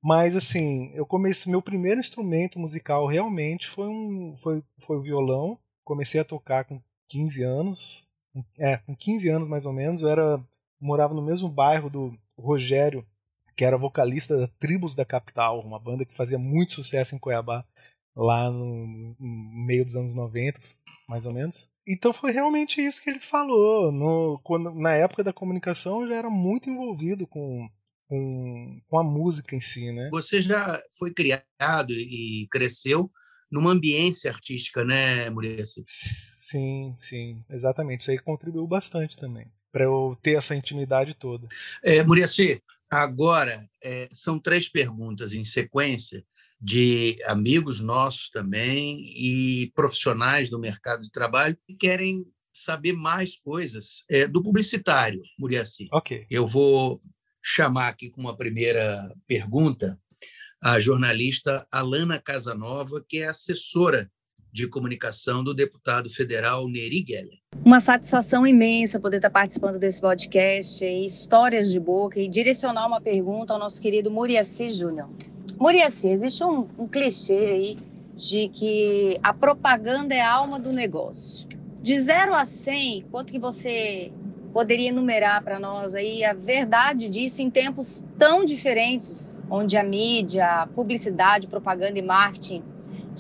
Mas 0.03 0.35
assim, 0.35 0.91
eu 0.95 1.05
comecei 1.05 1.51
meu 1.51 1.61
primeiro 1.61 1.99
instrumento 1.99 2.57
musical 2.57 3.05
realmente 3.05 3.67
foi 3.69 3.87
um 3.87 4.35
foi 4.35 4.63
foi 4.77 4.97
o 4.97 5.01
violão. 5.01 5.59
Comecei 5.83 6.19
a 6.19 6.25
tocar 6.25 6.65
com 6.65 6.81
15 7.07 7.43
anos. 7.43 8.09
É, 8.57 8.77
com 8.77 8.95
15 8.95 9.29
anos 9.29 9.47
mais 9.47 9.65
ou 9.65 9.73
menos, 9.73 10.01
eu 10.01 10.09
era 10.09 10.43
morava 10.81 11.13
no 11.13 11.21
mesmo 11.21 11.47
bairro 11.47 11.89
do 11.89 12.17
Rogério, 12.37 13.05
que 13.55 13.63
era 13.63 13.77
vocalista 13.77 14.35
da 14.35 14.47
Tribos 14.47 14.95
da 14.95 15.05
Capital, 15.05 15.61
uma 15.61 15.79
banda 15.79 16.03
que 16.03 16.15
fazia 16.15 16.39
muito 16.39 16.73
sucesso 16.73 17.15
em 17.15 17.19
Cuiabá 17.19 17.63
lá 18.15 18.49
no, 18.49 18.87
no 18.87 19.65
meio 19.65 19.85
dos 19.85 19.95
anos 19.95 20.13
90, 20.13 20.59
mais 21.07 21.25
ou 21.25 21.33
menos. 21.33 21.69
Então 21.87 22.11
foi 22.11 22.31
realmente 22.31 22.81
isso 22.81 23.01
que 23.03 23.09
ele 23.09 23.19
falou. 23.19 23.91
No, 23.91 24.39
quando, 24.43 24.73
na 24.73 24.95
época 24.95 25.23
da 25.23 25.31
comunicação 25.31 26.01
eu 26.01 26.07
já 26.07 26.15
era 26.15 26.29
muito 26.29 26.69
envolvido 26.69 27.27
com, 27.27 27.69
com, 28.07 28.81
com 28.87 28.99
a 28.99 29.03
música 29.03 29.55
em 29.55 29.61
si, 29.61 29.91
né? 29.91 30.09
Você 30.11 30.41
já 30.41 30.81
foi 30.97 31.13
criado 31.13 31.91
e 31.91 32.47
cresceu 32.51 33.09
numa 33.51 33.71
ambiência 33.71 34.31
artística, 34.31 34.83
né, 34.83 35.29
Murici? 35.29 35.83
Sim, 35.85 36.93
sim, 36.97 37.43
exatamente. 37.49 38.01
Isso 38.01 38.11
aí 38.11 38.19
contribuiu 38.19 38.67
bastante 38.67 39.17
também 39.17 39.51
para 39.71 39.83
eu 39.83 40.17
ter 40.21 40.33
essa 40.33 40.55
intimidade 40.55 41.15
toda. 41.15 41.47
É, 41.83 42.03
Murici, 42.03 42.61
agora 42.89 43.67
é, 43.83 44.09
são 44.13 44.39
três 44.39 44.69
perguntas 44.69 45.33
em 45.33 45.43
sequência 45.43 46.23
de 46.59 47.17
amigos 47.25 47.79
nossos 47.79 48.29
também 48.29 49.01
e 49.15 49.71
profissionais 49.73 50.49
do 50.49 50.59
mercado 50.59 51.01
de 51.01 51.11
trabalho 51.11 51.57
que 51.65 51.75
querem 51.75 52.25
saber 52.53 52.93
mais 52.93 53.35
coisas 53.37 54.03
é, 54.09 54.27
do 54.27 54.43
publicitário, 54.43 55.21
Muriaci. 55.39 55.87
Ok. 55.91 56.27
Eu 56.29 56.45
vou 56.45 57.01
chamar 57.41 57.87
aqui 57.87 58.09
com 58.09 58.21
uma 58.21 58.37
primeira 58.37 59.11
pergunta 59.25 59.99
a 60.61 60.79
jornalista 60.79 61.65
Alana 61.71 62.21
Casanova, 62.21 63.03
que 63.07 63.19
é 63.19 63.27
assessora 63.27 64.11
de 64.51 64.67
comunicação 64.67 65.43
do 65.43 65.53
deputado 65.53 66.09
federal 66.09 66.67
Neri 66.67 67.05
Geller. 67.07 67.39
Uma 67.63 67.79
satisfação 67.79 68.45
imensa 68.45 68.99
poder 68.99 69.17
estar 69.17 69.29
participando 69.29 69.79
desse 69.79 70.01
podcast, 70.01 70.83
Histórias 70.83 71.71
de 71.71 71.79
Boca, 71.79 72.19
e 72.19 72.27
direcionar 72.27 72.87
uma 72.87 72.99
pergunta 72.99 73.53
ao 73.53 73.59
nosso 73.59 73.81
querido 73.81 74.11
Muriaci 74.11 74.69
Júnior. 74.69 75.09
Muriaci, 75.59 76.09
existe 76.09 76.43
um, 76.43 76.67
um 76.77 76.87
clichê 76.87 77.33
aí 77.33 77.77
de 78.15 78.49
que 78.49 79.17
a 79.23 79.33
propaganda 79.33 80.13
é 80.13 80.21
a 80.21 80.31
alma 80.31 80.59
do 80.59 80.71
negócio. 80.71 81.47
De 81.81 81.97
0 81.97 82.33
a 82.33 82.45
100, 82.45 83.05
quanto 83.11 83.31
que 83.31 83.39
você 83.39 84.11
poderia 84.51 84.89
enumerar 84.89 85.43
para 85.43 85.59
nós 85.59 85.95
aí 85.95 86.23
a 86.23 86.33
verdade 86.33 87.07
disso 87.07 87.41
em 87.41 87.49
tempos 87.49 88.03
tão 88.17 88.43
diferentes, 88.43 89.31
onde 89.49 89.77
a 89.77 89.83
mídia, 89.83 90.45
a 90.45 90.67
publicidade, 90.67 91.47
propaganda 91.47 91.97
e 91.97 92.01
marketing 92.01 92.63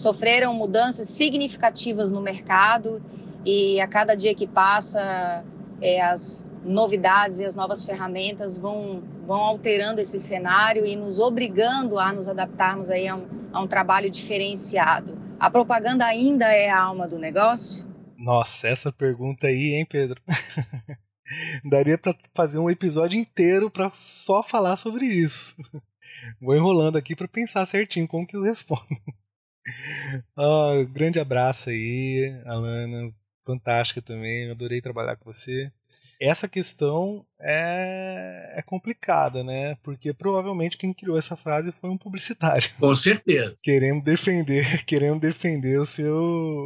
sofreram 0.01 0.53
mudanças 0.53 1.07
significativas 1.07 2.11
no 2.11 2.21
mercado 2.21 3.01
e 3.45 3.79
a 3.79 3.87
cada 3.87 4.15
dia 4.15 4.33
que 4.33 4.47
passa 4.47 5.43
é, 5.81 6.01
as 6.01 6.43
novidades 6.63 7.39
e 7.39 7.45
as 7.45 7.55
novas 7.55 7.83
ferramentas 7.83 8.57
vão, 8.57 9.03
vão 9.25 9.39
alterando 9.39 9.99
esse 9.99 10.19
cenário 10.19 10.85
e 10.85 10.95
nos 10.95 11.19
obrigando 11.19 11.99
a 11.99 12.11
nos 12.13 12.27
adaptarmos 12.27 12.89
aí 12.89 13.07
a 13.07 13.15
um, 13.15 13.27
a 13.51 13.61
um 13.61 13.67
trabalho 13.67 14.09
diferenciado. 14.09 15.17
A 15.39 15.49
propaganda 15.49 16.05
ainda 16.05 16.45
é 16.45 16.69
a 16.69 16.79
alma 16.79 17.07
do 17.07 17.17
negócio? 17.17 17.85
Nossa, 18.17 18.67
essa 18.67 18.91
pergunta 18.91 19.47
aí, 19.47 19.73
hein, 19.73 19.85
Pedro? 19.85 20.21
Daria 21.65 21.97
para 21.97 22.15
fazer 22.35 22.59
um 22.59 22.69
episódio 22.69 23.19
inteiro 23.19 23.71
para 23.71 23.89
só 23.91 24.43
falar 24.43 24.75
sobre 24.75 25.05
isso. 25.05 25.55
Vou 26.39 26.55
enrolando 26.55 26.97
aqui 26.97 27.15
para 27.15 27.27
pensar 27.27 27.65
certinho 27.65 28.07
como 28.07 28.27
que 28.27 28.35
eu 28.35 28.43
respondo. 28.43 28.85
Oh, 30.35 30.85
grande 30.91 31.19
abraço 31.19 31.69
aí, 31.69 32.41
Alana. 32.45 33.13
Fantástica 33.43 34.01
também, 34.01 34.51
adorei 34.51 34.81
trabalhar 34.81 35.15
com 35.15 35.31
você. 35.31 35.71
Essa 36.19 36.47
questão 36.47 37.25
é, 37.39 38.53
é 38.57 38.61
complicada, 38.61 39.43
né? 39.43 39.75
Porque 39.81 40.13
provavelmente 40.13 40.77
quem 40.77 40.93
criou 40.93 41.17
essa 41.17 41.35
frase 41.35 41.71
foi 41.71 41.89
um 41.89 41.97
publicitário. 41.97 42.69
Com 42.79 42.95
certeza. 42.95 43.55
Querendo 43.63 44.03
defender, 44.03 44.63
querendo 44.85 45.19
defender 45.19 45.79
o 45.79 45.85
seu, 45.85 46.15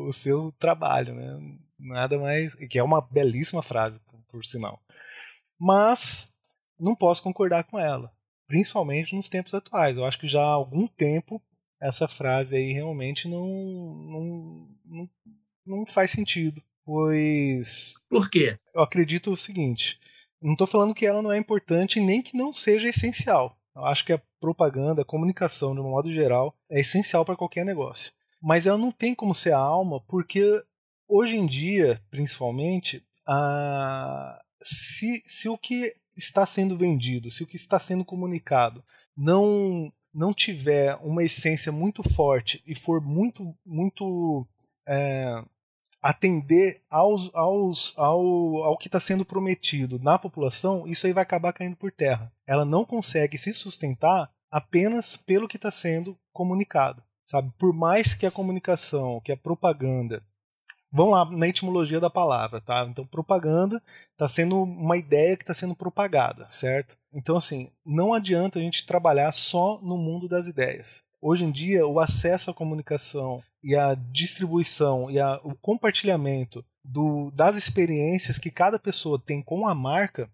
o 0.05 0.11
seu 0.11 0.51
trabalho, 0.59 1.13
né? 1.13 1.39
Nada 1.79 2.19
mais. 2.19 2.53
Que 2.53 2.77
é 2.77 2.83
uma 2.83 2.99
belíssima 2.99 3.63
frase, 3.63 4.01
por, 4.01 4.19
por 4.27 4.45
sinal. 4.45 4.81
Mas 5.57 6.27
não 6.77 6.93
posso 6.93 7.23
concordar 7.23 7.63
com 7.63 7.79
ela. 7.79 8.11
Principalmente 8.47 9.15
nos 9.15 9.29
tempos 9.29 9.53
atuais. 9.53 9.95
Eu 9.95 10.03
acho 10.03 10.19
que 10.19 10.27
já 10.27 10.41
há 10.41 10.51
algum 10.51 10.85
tempo 10.85 11.41
essa 11.79 12.07
frase 12.07 12.55
aí 12.55 12.71
realmente 12.71 13.27
não, 13.27 13.45
não, 13.45 14.67
não, 14.85 15.09
não 15.65 15.85
faz 15.85 16.11
sentido. 16.11 16.61
Pois. 16.85 17.95
Por 18.09 18.29
quê? 18.29 18.55
Eu 18.73 18.81
acredito 18.81 19.31
o 19.31 19.37
seguinte: 19.37 19.99
não 20.41 20.53
estou 20.53 20.67
falando 20.67 20.93
que 20.93 21.05
ela 21.05 21.21
não 21.21 21.31
é 21.31 21.37
importante 21.37 21.99
nem 21.99 22.21
que 22.21 22.37
não 22.37 22.53
seja 22.53 22.87
essencial. 22.87 23.57
Eu 23.75 23.85
acho 23.85 24.05
que 24.05 24.13
a 24.13 24.21
propaganda, 24.39 25.01
a 25.01 25.05
comunicação, 25.05 25.73
de 25.73 25.81
um 25.81 25.89
modo 25.89 26.11
geral, 26.11 26.55
é 26.69 26.79
essencial 26.79 27.25
para 27.25 27.35
qualquer 27.35 27.65
negócio. 27.65 28.13
Mas 28.41 28.67
ela 28.67 28.77
não 28.77 28.91
tem 28.91 29.15
como 29.15 29.33
ser 29.33 29.53
a 29.53 29.57
alma, 29.59 29.99
porque 30.01 30.63
hoje 31.09 31.35
em 31.35 31.45
dia, 31.45 31.99
principalmente, 32.11 33.03
a... 33.27 34.39
se, 34.61 35.21
se 35.25 35.49
o 35.49 35.57
que 35.57 35.93
está 36.15 36.45
sendo 36.45 36.77
vendido, 36.77 37.31
se 37.31 37.43
o 37.43 37.47
que 37.47 37.57
está 37.57 37.79
sendo 37.79 38.05
comunicado 38.05 38.83
não 39.17 39.91
não 40.15 40.33
tiver 40.33 40.95
uma 41.01 41.23
essência 41.23 41.71
muito 41.71 42.01
forte 42.01 42.63
e 42.65 42.73
for 42.73 43.01
muito 43.01 43.53
muito 43.65 44.47
é, 44.87 45.43
atender 46.01 46.81
aos, 46.89 47.33
aos, 47.33 47.93
ao, 47.97 48.63
ao 48.63 48.77
que 48.77 48.87
está 48.87 48.99
sendo 48.99 49.25
prometido 49.25 49.99
na 49.99 50.19
população, 50.19 50.87
isso 50.87 51.07
aí 51.07 51.13
vai 51.13 51.23
acabar 51.23 51.51
caindo 51.51 51.75
por 51.75 51.91
terra. 51.91 52.31
Ela 52.45 52.63
não 52.63 52.85
consegue 52.85 53.39
se 53.39 53.51
sustentar 53.51 54.29
apenas 54.51 55.17
pelo 55.17 55.47
que 55.47 55.57
está 55.57 55.71
sendo 55.71 56.15
comunicado. 56.31 57.03
Sabe? 57.23 57.51
Por 57.57 57.73
mais 57.73 58.13
que 58.13 58.27
a 58.27 58.31
comunicação, 58.31 59.19
que 59.19 59.31
a 59.31 59.37
propaganda 59.37 60.21
Vamos 60.97 61.11
lá 61.11 61.25
na 61.29 61.49
etimologia 61.49 61.99
da 61.99 62.09
palavra, 62.09 62.61
tá? 62.61 62.87
Então, 62.89 63.05
propaganda 63.05 63.83
está 64.13 64.29
sendo 64.29 64.63
uma 64.63 64.95
ideia 64.95 65.35
que 65.35 65.43
está 65.43 65.53
sendo 65.53 65.75
propagada, 65.75 66.47
certo? 66.47 66.97
Então, 67.13 67.35
assim, 67.35 67.69
não 67.85 68.13
adianta 68.13 68.59
a 68.59 68.61
gente 68.61 68.85
trabalhar 68.85 69.29
só 69.33 69.77
no 69.81 69.97
mundo 69.97 70.29
das 70.29 70.47
ideias. 70.47 71.03
Hoje 71.21 71.43
em 71.43 71.51
dia, 71.51 71.85
o 71.85 71.99
acesso 71.99 72.49
à 72.49 72.53
comunicação 72.53 73.43
e 73.61 73.75
a 73.75 73.93
distribuição 73.93 75.11
e 75.11 75.19
a, 75.19 75.37
o 75.43 75.53
compartilhamento 75.55 76.63
do, 76.81 77.29
das 77.31 77.57
experiências 77.57 78.37
que 78.37 78.49
cada 78.49 78.79
pessoa 78.79 79.19
tem 79.19 79.41
com 79.41 79.67
a 79.67 79.75
marca 79.75 80.29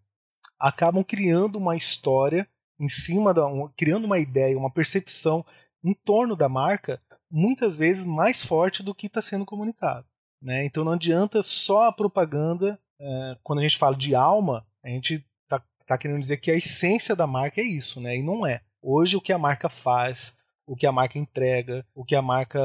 acabam 0.60 1.04
criando 1.04 1.56
uma 1.56 1.76
história 1.76 2.48
em 2.80 2.88
cima 2.88 3.34
da, 3.34 3.48
um, 3.48 3.68
criando 3.76 4.06
uma 4.06 4.20
ideia, 4.20 4.56
uma 4.56 4.70
percepção 4.70 5.44
em 5.84 5.96
torno 5.96 6.36
da 6.36 6.48
marca, 6.48 7.02
muitas 7.32 7.80
vezes 7.80 8.06
mais 8.06 8.46
forte 8.46 8.84
do 8.84 8.94
que 8.94 9.08
está 9.08 9.24
sendo 9.24 9.44
comunicado. 9.44 10.06
Né? 10.42 10.66
Então 10.66 10.84
não 10.84 10.94
adianta 10.94 11.44
só 11.44 11.86
a 11.88 11.92
propaganda. 11.92 12.80
É, 13.00 13.38
quando 13.44 13.60
a 13.60 13.64
gente 13.64 13.78
fala 13.78 13.96
de 13.96 14.16
alma, 14.16 14.66
a 14.84 14.90
gente 14.90 15.26
está 15.44 15.62
tá 15.86 15.98
querendo 15.98 16.20
dizer 16.20 16.38
que 16.38 16.52
a 16.52 16.56
essência 16.56 17.16
da 17.16 17.28
marca 17.28 17.62
é 17.62 17.64
isso, 17.64 18.02
né? 18.02 18.18
E 18.18 18.24
não 18.24 18.46
é. 18.46 18.62
Hoje 18.82 19.16
o 19.16 19.22
que 19.22 19.32
a 19.32 19.38
marca 19.38 19.70
faz, 19.70 20.36
o 20.66 20.76
que 20.76 20.88
a 20.88 20.92
marca 20.92 21.20
entrega, 21.20 21.86
o 21.94 22.04
que 22.04 22.16
a 22.16 22.22
marca, 22.22 22.60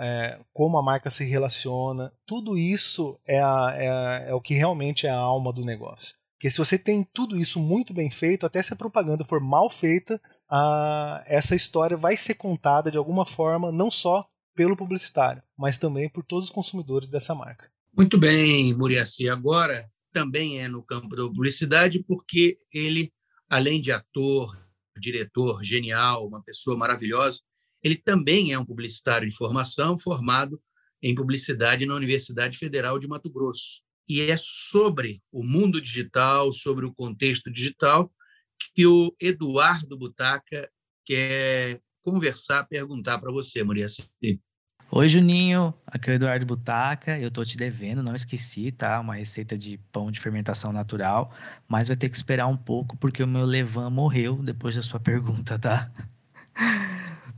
é, 0.00 0.40
como 0.52 0.78
a 0.78 0.82
marca 0.82 1.10
se 1.10 1.24
relaciona, 1.24 2.12
tudo 2.26 2.56
isso 2.56 3.18
é, 3.26 3.40
a, 3.40 3.74
é, 3.76 4.30
é, 4.30 4.34
o 4.34 4.40
que 4.40 4.54
realmente 4.54 5.06
é 5.06 5.10
a 5.10 5.16
alma 5.16 5.52
do 5.52 5.64
negócio. 5.64 6.16
Porque 6.34 6.50
se 6.50 6.58
você 6.58 6.76
tem 6.76 7.06
tudo 7.12 7.36
isso 7.36 7.60
muito 7.60 7.94
bem 7.94 8.10
feito, 8.10 8.44
até 8.44 8.60
se 8.60 8.72
a 8.72 8.76
propaganda 8.76 9.22
for 9.22 9.40
mal 9.40 9.68
feita, 9.68 10.20
a, 10.50 11.22
essa 11.26 11.54
história 11.54 11.96
vai 11.96 12.16
ser 12.16 12.34
contada 12.34 12.90
de 12.90 12.98
alguma 12.98 13.24
forma, 13.24 13.70
não 13.70 13.90
só 13.90 14.26
pelo 14.54 14.76
publicitário, 14.76 15.42
mas 15.56 15.78
também 15.78 16.08
por 16.08 16.24
todos 16.24 16.48
os 16.48 16.54
consumidores 16.54 17.08
dessa 17.08 17.34
marca. 17.34 17.70
Muito 17.96 18.18
bem, 18.18 18.74
Muriaci. 18.74 19.28
Agora 19.28 19.90
também 20.12 20.60
é 20.60 20.68
no 20.68 20.82
campo 20.82 21.14
da 21.16 21.22
publicidade, 21.22 22.02
porque 22.02 22.56
ele, 22.72 23.12
além 23.48 23.80
de 23.80 23.90
ator, 23.92 24.56
diretor 24.98 25.62
genial, 25.64 26.26
uma 26.26 26.42
pessoa 26.42 26.76
maravilhosa, 26.76 27.40
ele 27.82 27.96
também 27.96 28.52
é 28.52 28.58
um 28.58 28.64
publicitário 28.64 29.28
de 29.28 29.34
formação, 29.34 29.98
formado 29.98 30.60
em 31.02 31.14
publicidade 31.14 31.84
na 31.84 31.94
Universidade 31.94 32.56
Federal 32.56 32.98
de 32.98 33.08
Mato 33.08 33.30
Grosso. 33.30 33.80
E 34.08 34.20
é 34.20 34.36
sobre 34.38 35.20
o 35.32 35.42
mundo 35.42 35.80
digital, 35.80 36.52
sobre 36.52 36.86
o 36.86 36.94
contexto 36.94 37.50
digital, 37.50 38.12
que 38.74 38.86
o 38.86 39.14
Eduardo 39.20 39.98
Butaca 39.98 40.70
quer 41.04 41.80
conversar, 42.02 42.66
perguntar 42.66 43.18
para 43.18 43.32
você, 43.32 43.62
Muriaci. 43.62 44.04
Oi, 44.90 45.08
Juninho. 45.08 45.72
Aqui 45.86 46.10
é 46.10 46.12
o 46.12 46.16
Eduardo 46.16 46.44
Butaca. 46.44 47.18
Eu 47.18 47.30
tô 47.30 47.42
te 47.44 47.56
devendo, 47.56 48.02
não 48.02 48.14
esqueci, 48.14 48.70
tá? 48.70 49.00
Uma 49.00 49.14
receita 49.14 49.56
de 49.56 49.78
pão 49.90 50.10
de 50.10 50.20
fermentação 50.20 50.70
natural, 50.70 51.32
mas 51.66 51.88
vai 51.88 51.96
ter 51.96 52.10
que 52.10 52.16
esperar 52.16 52.46
um 52.46 52.56
pouco 52.56 52.96
porque 52.98 53.22
o 53.22 53.26
meu 53.26 53.44
levan 53.44 53.88
morreu 53.88 54.42
depois 54.42 54.76
da 54.76 54.82
sua 54.82 55.00
pergunta, 55.00 55.58
tá? 55.58 55.90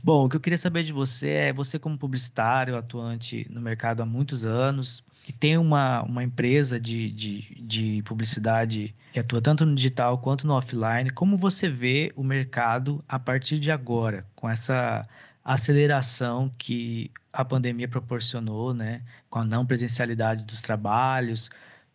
Bom, 0.03 0.25
o 0.25 0.29
que 0.29 0.35
eu 0.35 0.39
queria 0.39 0.57
saber 0.57 0.83
de 0.83 0.93
você 0.93 1.29
é 1.29 1.53
você 1.53 1.79
como 1.79 1.97
publicitário, 1.97 2.77
atuante 2.77 3.47
no 3.49 3.61
mercado 3.61 4.01
há 4.01 4.05
muitos 4.05 4.45
anos, 4.45 5.03
que 5.23 5.33
tem 5.33 5.57
uma, 5.57 6.03
uma 6.03 6.23
empresa 6.23 6.79
de, 6.79 7.09
de, 7.09 7.41
de 7.61 8.03
publicidade 8.03 8.95
que 9.11 9.19
atua 9.19 9.41
tanto 9.41 9.65
no 9.65 9.75
digital 9.75 10.17
quanto 10.17 10.45
no 10.45 10.53
offline, 10.53 11.09
como 11.09 11.37
você 11.37 11.69
vê 11.69 12.11
o 12.15 12.23
mercado 12.23 13.03
a 13.07 13.17
partir 13.17 13.59
de 13.59 13.71
agora, 13.71 14.25
com 14.35 14.49
essa 14.49 15.07
aceleração 15.43 16.51
que 16.57 17.11
a 17.31 17.43
pandemia 17.45 17.87
proporcionou, 17.87 18.73
né, 18.73 19.01
com 19.29 19.39
a 19.39 19.43
não 19.45 19.65
presencialidade 19.65 20.43
dos 20.43 20.61
trabalhos, 20.61 21.49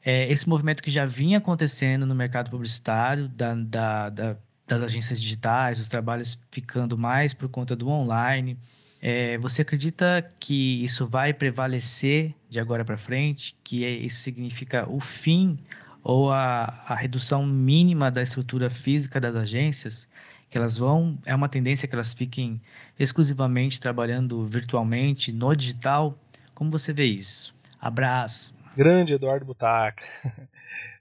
é, 0.05 0.31
esse 0.31 0.49
movimento 0.49 0.83
que 0.83 0.91
já 0.91 1.05
vinha 1.05 1.39
acontecendo 1.39 2.07
no 2.07 2.15
mercado 2.15 2.51
publicitário, 2.51 3.29
da, 3.29 3.55
da, 3.55 4.09
da, 4.11 4.37
das 4.71 4.83
agências 4.83 5.21
digitais, 5.21 5.81
os 5.81 5.89
trabalhos 5.89 6.39
ficando 6.51 6.97
mais 6.97 7.35
por 7.35 7.49
conta 7.49 7.75
do 7.75 7.89
online, 7.89 8.57
é, 9.03 9.37
você 9.39 9.63
acredita 9.63 10.29
que 10.39 10.85
isso 10.85 11.07
vai 11.07 11.33
prevalecer 11.33 12.35
de 12.49 12.61
agora 12.61 12.85
para 12.85 12.97
frente? 12.97 13.57
Que 13.65 13.85
é, 13.85 13.91
isso 13.91 14.21
significa 14.21 14.89
o 14.89 15.01
fim 15.01 15.59
ou 16.03 16.31
a, 16.31 16.85
a 16.87 16.95
redução 16.95 17.45
mínima 17.47 18.11
da 18.11 18.23
estrutura 18.23 18.71
física 18.71 19.21
das 19.21 19.35
agências? 19.35 20.07
Que 20.49 20.59
elas 20.59 20.77
vão, 20.77 21.19
é 21.25 21.35
uma 21.35 21.49
tendência 21.49 21.89
que 21.89 21.95
elas 21.95 22.13
fiquem 22.13 22.61
exclusivamente 22.99 23.81
trabalhando 23.81 24.45
virtualmente, 24.47 25.33
no 25.33 25.55
digital? 25.55 26.19
Como 26.55 26.71
você 26.71 26.93
vê 26.93 27.07
isso? 27.07 27.55
Abraço. 27.81 28.55
Grande 28.77 29.15
Eduardo 29.15 29.47
Butaca. 29.47 30.05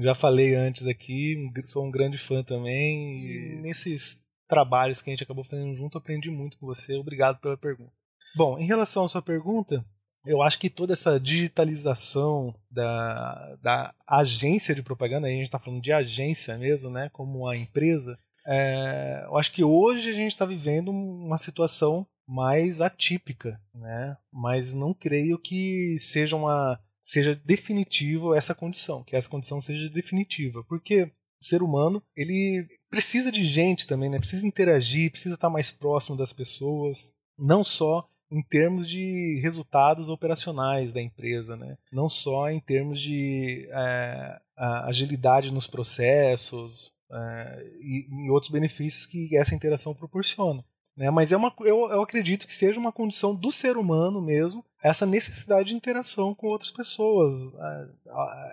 Já 0.00 0.14
falei 0.14 0.54
antes 0.54 0.86
aqui, 0.86 1.50
sou 1.64 1.84
um 1.84 1.90
grande 1.90 2.18
fã 2.18 2.42
também. 2.42 3.24
E 3.24 3.60
nesses 3.60 4.22
trabalhos 4.48 5.00
que 5.00 5.10
a 5.10 5.12
gente 5.12 5.22
acabou 5.22 5.44
fazendo 5.44 5.74
junto, 5.74 5.98
aprendi 5.98 6.30
muito 6.30 6.58
com 6.58 6.66
você. 6.66 6.96
Obrigado 6.96 7.38
pela 7.40 7.56
pergunta. 7.56 7.92
Bom, 8.34 8.58
em 8.58 8.66
relação 8.66 9.04
à 9.04 9.08
sua 9.08 9.22
pergunta, 9.22 9.84
eu 10.24 10.42
acho 10.42 10.58
que 10.58 10.70
toda 10.70 10.92
essa 10.92 11.18
digitalização 11.18 12.54
da, 12.70 13.56
da 13.62 13.94
agência 14.06 14.74
de 14.74 14.82
propaganda, 14.82 15.26
a 15.26 15.30
gente 15.30 15.42
está 15.42 15.58
falando 15.58 15.82
de 15.82 15.92
agência 15.92 16.56
mesmo, 16.58 16.90
né, 16.90 17.08
como 17.12 17.40
uma 17.40 17.56
empresa, 17.56 18.18
é, 18.46 19.22
eu 19.26 19.36
acho 19.36 19.52
que 19.52 19.64
hoje 19.64 20.10
a 20.10 20.12
gente 20.12 20.32
está 20.32 20.44
vivendo 20.44 20.90
uma 20.90 21.38
situação 21.38 22.06
mais 22.26 22.80
atípica, 22.80 23.60
né? 23.74 24.16
Mas 24.32 24.72
não 24.72 24.94
creio 24.94 25.38
que 25.38 25.98
seja 25.98 26.36
uma 26.36 26.80
seja 27.02 27.34
definitiva 27.44 28.36
essa 28.36 28.54
condição, 28.54 29.02
que 29.02 29.16
essa 29.16 29.28
condição 29.28 29.60
seja 29.60 29.88
definitiva, 29.88 30.62
porque 30.64 31.10
o 31.40 31.44
ser 31.44 31.62
humano, 31.62 32.02
ele 32.14 32.68
precisa 32.90 33.32
de 33.32 33.42
gente 33.44 33.86
também, 33.86 34.10
né? 34.10 34.18
Precisa 34.18 34.46
interagir, 34.46 35.10
precisa 35.10 35.36
estar 35.36 35.48
mais 35.48 35.70
próximo 35.70 36.16
das 36.16 36.32
pessoas, 36.32 37.14
não 37.38 37.64
só 37.64 38.06
em 38.30 38.42
termos 38.42 38.88
de 38.88 39.40
resultados 39.42 40.08
operacionais 40.08 40.92
da 40.92 41.00
empresa, 41.00 41.56
né? 41.56 41.76
Não 41.90 42.08
só 42.08 42.50
em 42.50 42.60
termos 42.60 43.00
de 43.00 43.66
é, 43.72 44.40
agilidade 44.56 45.52
nos 45.52 45.66
processos 45.66 46.92
é, 47.10 47.66
e, 47.80 48.26
e 48.26 48.30
outros 48.30 48.52
benefícios 48.52 49.06
que 49.06 49.36
essa 49.36 49.54
interação 49.54 49.94
proporciona. 49.94 50.64
Né? 51.00 51.08
Mas 51.10 51.32
é 51.32 51.36
uma, 51.36 51.50
eu, 51.60 51.90
eu 51.90 52.02
acredito 52.02 52.46
que 52.46 52.52
seja 52.52 52.78
uma 52.78 52.92
condição 52.92 53.34
do 53.34 53.50
ser 53.50 53.78
humano 53.78 54.20
mesmo, 54.20 54.62
essa 54.84 55.06
necessidade 55.06 55.70
de 55.70 55.74
interação 55.74 56.34
com 56.34 56.48
outras 56.48 56.70
pessoas, 56.70 57.32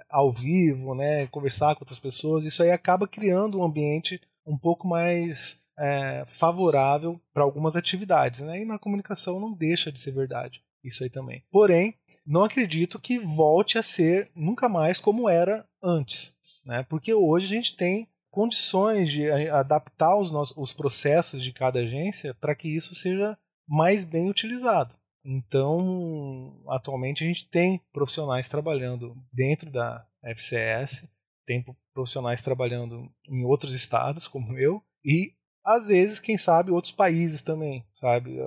ao 0.09 0.31
vivo, 0.31 0.95
né? 0.95 1.27
conversar 1.27 1.75
com 1.75 1.81
outras 1.81 1.99
pessoas. 1.99 2.45
Isso 2.45 2.63
aí 2.63 2.71
acaba 2.71 3.05
criando 3.05 3.59
um 3.59 3.65
ambiente 3.65 4.21
um 4.45 4.57
pouco 4.57 4.87
mais 4.87 5.61
é, 5.77 6.23
favorável 6.25 7.19
para 7.33 7.43
algumas 7.43 7.75
atividades. 7.75 8.39
Né? 8.39 8.61
E 8.61 8.65
na 8.65 8.79
comunicação 8.79 9.41
não 9.41 9.53
deixa 9.53 9.91
de 9.91 9.99
ser 9.99 10.11
verdade 10.11 10.63
isso 10.81 11.03
aí 11.03 11.09
também. 11.09 11.43
Porém, 11.51 11.95
não 12.25 12.45
acredito 12.45 12.97
que 12.97 13.19
volte 13.19 13.77
a 13.77 13.83
ser 13.83 14.29
nunca 14.33 14.69
mais 14.69 15.01
como 15.01 15.27
era 15.27 15.67
antes. 15.83 16.33
Né? 16.65 16.85
Porque 16.87 17.13
hoje 17.13 17.45
a 17.45 17.49
gente 17.49 17.75
tem 17.75 18.07
condições 18.37 19.09
de 19.09 19.27
adaptar 19.49 20.15
os, 20.15 20.29
nossos, 20.29 20.55
os 20.55 20.71
processos 20.71 21.41
de 21.41 21.51
cada 21.51 21.79
agência 21.79 22.35
para 22.35 22.53
que 22.53 22.67
isso 22.67 22.93
seja 22.93 23.35
mais 23.67 24.03
bem 24.03 24.29
utilizado. 24.29 24.93
Então, 25.25 26.61
atualmente 26.67 27.23
a 27.23 27.27
gente 27.27 27.49
tem 27.49 27.81
profissionais 27.91 28.47
trabalhando 28.47 29.17
dentro 29.33 29.71
da 29.71 30.05
FCS, 30.23 31.09
tem 31.47 31.65
profissionais 31.91 32.39
trabalhando 32.39 33.11
em 33.27 33.43
outros 33.43 33.73
estados, 33.73 34.27
como 34.27 34.55
eu, 34.55 34.83
e 35.03 35.33
às 35.65 35.87
vezes, 35.87 36.19
quem 36.19 36.37
sabe, 36.37 36.69
outros 36.69 36.93
países 36.93 37.41
também, 37.41 37.83
sabe? 37.95 38.37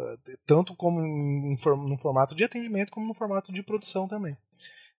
Tanto 0.46 0.76
como 0.76 1.02
no 1.02 1.98
formato 1.98 2.36
de 2.36 2.44
atendimento, 2.44 2.92
como 2.92 3.08
no 3.08 3.14
formato 3.14 3.52
de 3.52 3.64
produção 3.64 4.06
também. 4.06 4.38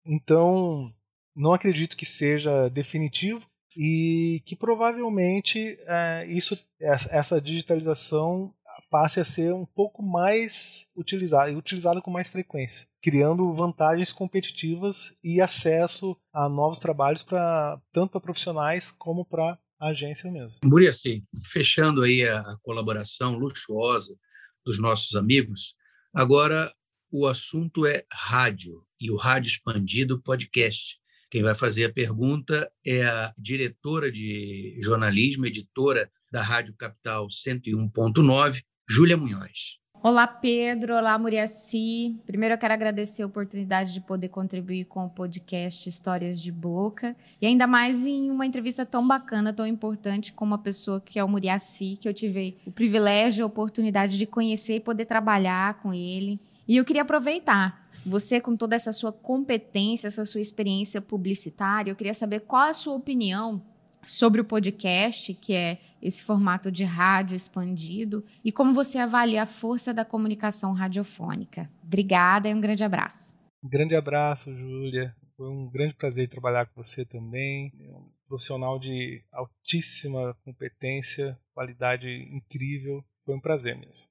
Então, 0.05 0.92
não 1.37 1.53
acredito 1.53 1.96
que 1.96 2.05
seja 2.05 2.68
definitivo, 2.68 3.48
e 3.77 4.43
que 4.45 4.57
provavelmente 4.57 5.79
é, 5.87 6.27
isso, 6.29 6.59
essa 6.81 7.41
digitalização 7.41 8.55
passe 8.91 9.21
a 9.21 9.25
ser 9.25 9.53
um 9.53 9.65
pouco 9.65 10.03
mais 10.03 10.89
utilizada 10.97 11.51
e 11.51 11.57
utilizada 11.57 12.01
com 12.01 12.11
mais 12.11 12.31
frequência, 12.31 12.89
criando 13.03 13.53
vantagens 13.53 14.13
competitivas 14.13 15.17
e 15.23 15.41
acesso 15.41 16.17
a 16.33 16.49
novos 16.49 16.79
trabalhos 16.79 17.23
para 17.23 17.81
tanto 17.93 18.13
para 18.13 18.21
profissionais 18.21 18.91
como 18.91 19.25
para 19.25 19.59
a 19.79 19.89
agência 19.89 20.31
mesmo. 20.31 20.59
Muriaci, 20.65 21.25
fechando 21.51 22.03
aí 22.03 22.23
a 22.23 22.57
colaboração 22.63 23.37
luxuosa 23.37 24.15
dos 24.65 24.79
nossos 24.79 25.17
amigos, 25.17 25.75
agora 26.15 26.73
o 27.13 27.27
assunto 27.27 27.87
é 27.87 28.05
rádio 28.13 28.85
e 29.01 29.11
o 29.11 29.17
Rádio 29.17 29.49
Expandido 29.49 30.23
Podcast. 30.23 31.00
Quem 31.31 31.45
vai 31.45 31.55
fazer 31.55 31.85
a 31.85 31.93
pergunta 31.93 32.69
é 32.85 33.05
a 33.05 33.33
diretora 33.38 34.11
de 34.11 34.77
jornalismo, 34.83 35.47
editora 35.47 36.11
da 36.29 36.43
Rádio 36.43 36.75
Capital 36.75 37.29
101.9, 37.29 38.62
Júlia 38.88 39.16
Munhoz. 39.16 39.79
Olá, 40.03 40.27
Pedro. 40.27 40.97
Olá, 40.97 41.16
Muriaci. 41.16 42.19
Primeiro, 42.27 42.55
eu 42.55 42.59
quero 42.59 42.75
agradecer 42.75 43.23
a 43.23 43.27
oportunidade 43.27 43.95
de 43.95 44.01
poder 44.01 44.29
contribuir 44.29 44.87
com 44.87 45.05
o 45.05 45.11
podcast 45.11 45.88
Histórias 45.88 46.43
de 46.43 46.51
Boca. 46.51 47.14
E 47.40 47.47
ainda 47.47 47.64
mais 47.64 48.05
em 48.05 48.29
uma 48.29 48.45
entrevista 48.45 48.85
tão 48.85 49.07
bacana, 49.07 49.53
tão 49.53 49.66
importante, 49.66 50.33
com 50.33 50.45
uma 50.45 50.59
pessoa 50.59 51.01
que 51.01 51.16
é 51.16 51.23
o 51.23 51.29
Muriaci, 51.29 51.97
que 52.01 52.09
eu 52.09 52.14
tive 52.14 52.57
o 52.66 52.73
privilégio, 52.73 53.45
a 53.45 53.47
oportunidade 53.47 54.19
de 54.19 54.27
conhecer 54.27 54.77
e 54.77 54.81
poder 54.81 55.05
trabalhar 55.05 55.75
com 55.75 55.95
ele. 55.95 56.40
E 56.66 56.77
eu 56.77 56.85
queria 56.85 57.03
aproveitar 57.03 57.80
você, 58.05 58.41
com 58.41 58.57
toda 58.57 58.75
essa 58.75 58.93
sua 58.93 59.13
competência, 59.13 60.07
essa 60.07 60.25
sua 60.25 60.41
experiência 60.41 61.01
publicitária, 61.01 61.91
eu 61.91 61.97
queria 61.97 62.15
saber 62.15 62.41
qual 62.41 62.67
é 62.67 62.71
a 62.71 62.75
sua 62.75 62.95
opinião 62.95 63.63
sobre 64.03 64.41
o 64.41 64.45
podcast, 64.45 65.35
que 65.35 65.53
é 65.53 65.79
esse 66.01 66.25
formato 66.25 66.71
de 66.71 66.85
rádio 66.85 67.37
expandido, 67.37 68.25
e 68.45 68.51
como 68.51 68.73
você 68.73 68.99
avalia 68.99 69.43
a 69.43 69.47
força 69.47 69.93
da 69.93 70.05
comunicação 70.05 70.73
radiofônica. 70.73 71.71
Obrigada 71.85 72.49
e 72.49 72.55
um 72.55 72.61
grande 72.61 72.83
abraço. 72.83 73.35
Um 73.63 73.69
grande 73.69 73.95
abraço, 73.95 74.55
Júlia. 74.57 75.15
Foi 75.37 75.49
um 75.49 75.71
grande 75.71 75.95
prazer 75.95 76.29
trabalhar 76.29 76.67
com 76.67 76.83
você 76.83 77.05
também. 77.05 77.73
É 77.81 77.93
um 77.93 78.11
profissional 78.27 78.79
de 78.79 79.23
altíssima 79.33 80.35
competência, 80.45 81.39
qualidade 81.53 82.09
incrível. 82.33 83.05
Foi 83.25 83.35
um 83.35 83.41
prazer 83.41 83.77
mesmo. 83.77 84.09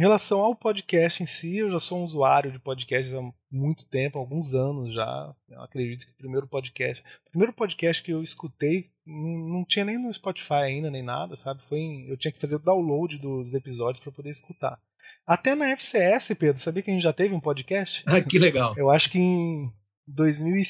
Em 0.00 0.02
relação 0.02 0.40
ao 0.40 0.56
podcast 0.56 1.22
em 1.22 1.26
si, 1.26 1.58
eu 1.58 1.68
já 1.68 1.78
sou 1.78 2.00
um 2.00 2.04
usuário 2.04 2.50
de 2.50 2.58
podcasts 2.58 3.12
há 3.12 3.20
muito 3.52 3.86
tempo, 3.86 4.18
alguns 4.18 4.54
anos 4.54 4.94
já. 4.94 5.34
Eu 5.46 5.60
acredito 5.60 6.06
que 6.06 6.12
o 6.12 6.16
primeiro 6.16 6.46
podcast, 6.46 7.04
o 7.26 7.30
primeiro 7.30 7.52
podcast 7.52 8.02
que 8.02 8.10
eu 8.10 8.22
escutei 8.22 8.88
não 9.04 9.62
tinha 9.62 9.84
nem 9.84 9.98
no 9.98 10.10
Spotify 10.10 10.54
ainda 10.54 10.90
nem 10.90 11.02
nada, 11.02 11.36
sabe? 11.36 11.60
Foi 11.60 11.80
em, 11.80 12.08
eu 12.08 12.16
tinha 12.16 12.32
que 12.32 12.40
fazer 12.40 12.54
o 12.54 12.58
download 12.58 13.18
dos 13.18 13.52
episódios 13.52 14.02
para 14.02 14.10
poder 14.10 14.30
escutar. 14.30 14.80
Até 15.26 15.54
na 15.54 15.68
FCS, 15.68 16.28
Pedro, 16.28 16.62
sabia 16.62 16.82
que 16.82 16.90
a 16.90 16.94
gente 16.94 17.02
já 17.02 17.12
teve 17.12 17.34
um 17.34 17.40
podcast? 17.40 18.02
Ah, 18.06 18.22
que 18.22 18.38
legal. 18.38 18.72
Eu 18.78 18.88
acho 18.88 19.10
que 19.10 19.18
em 19.18 19.70
2000, 20.08 20.62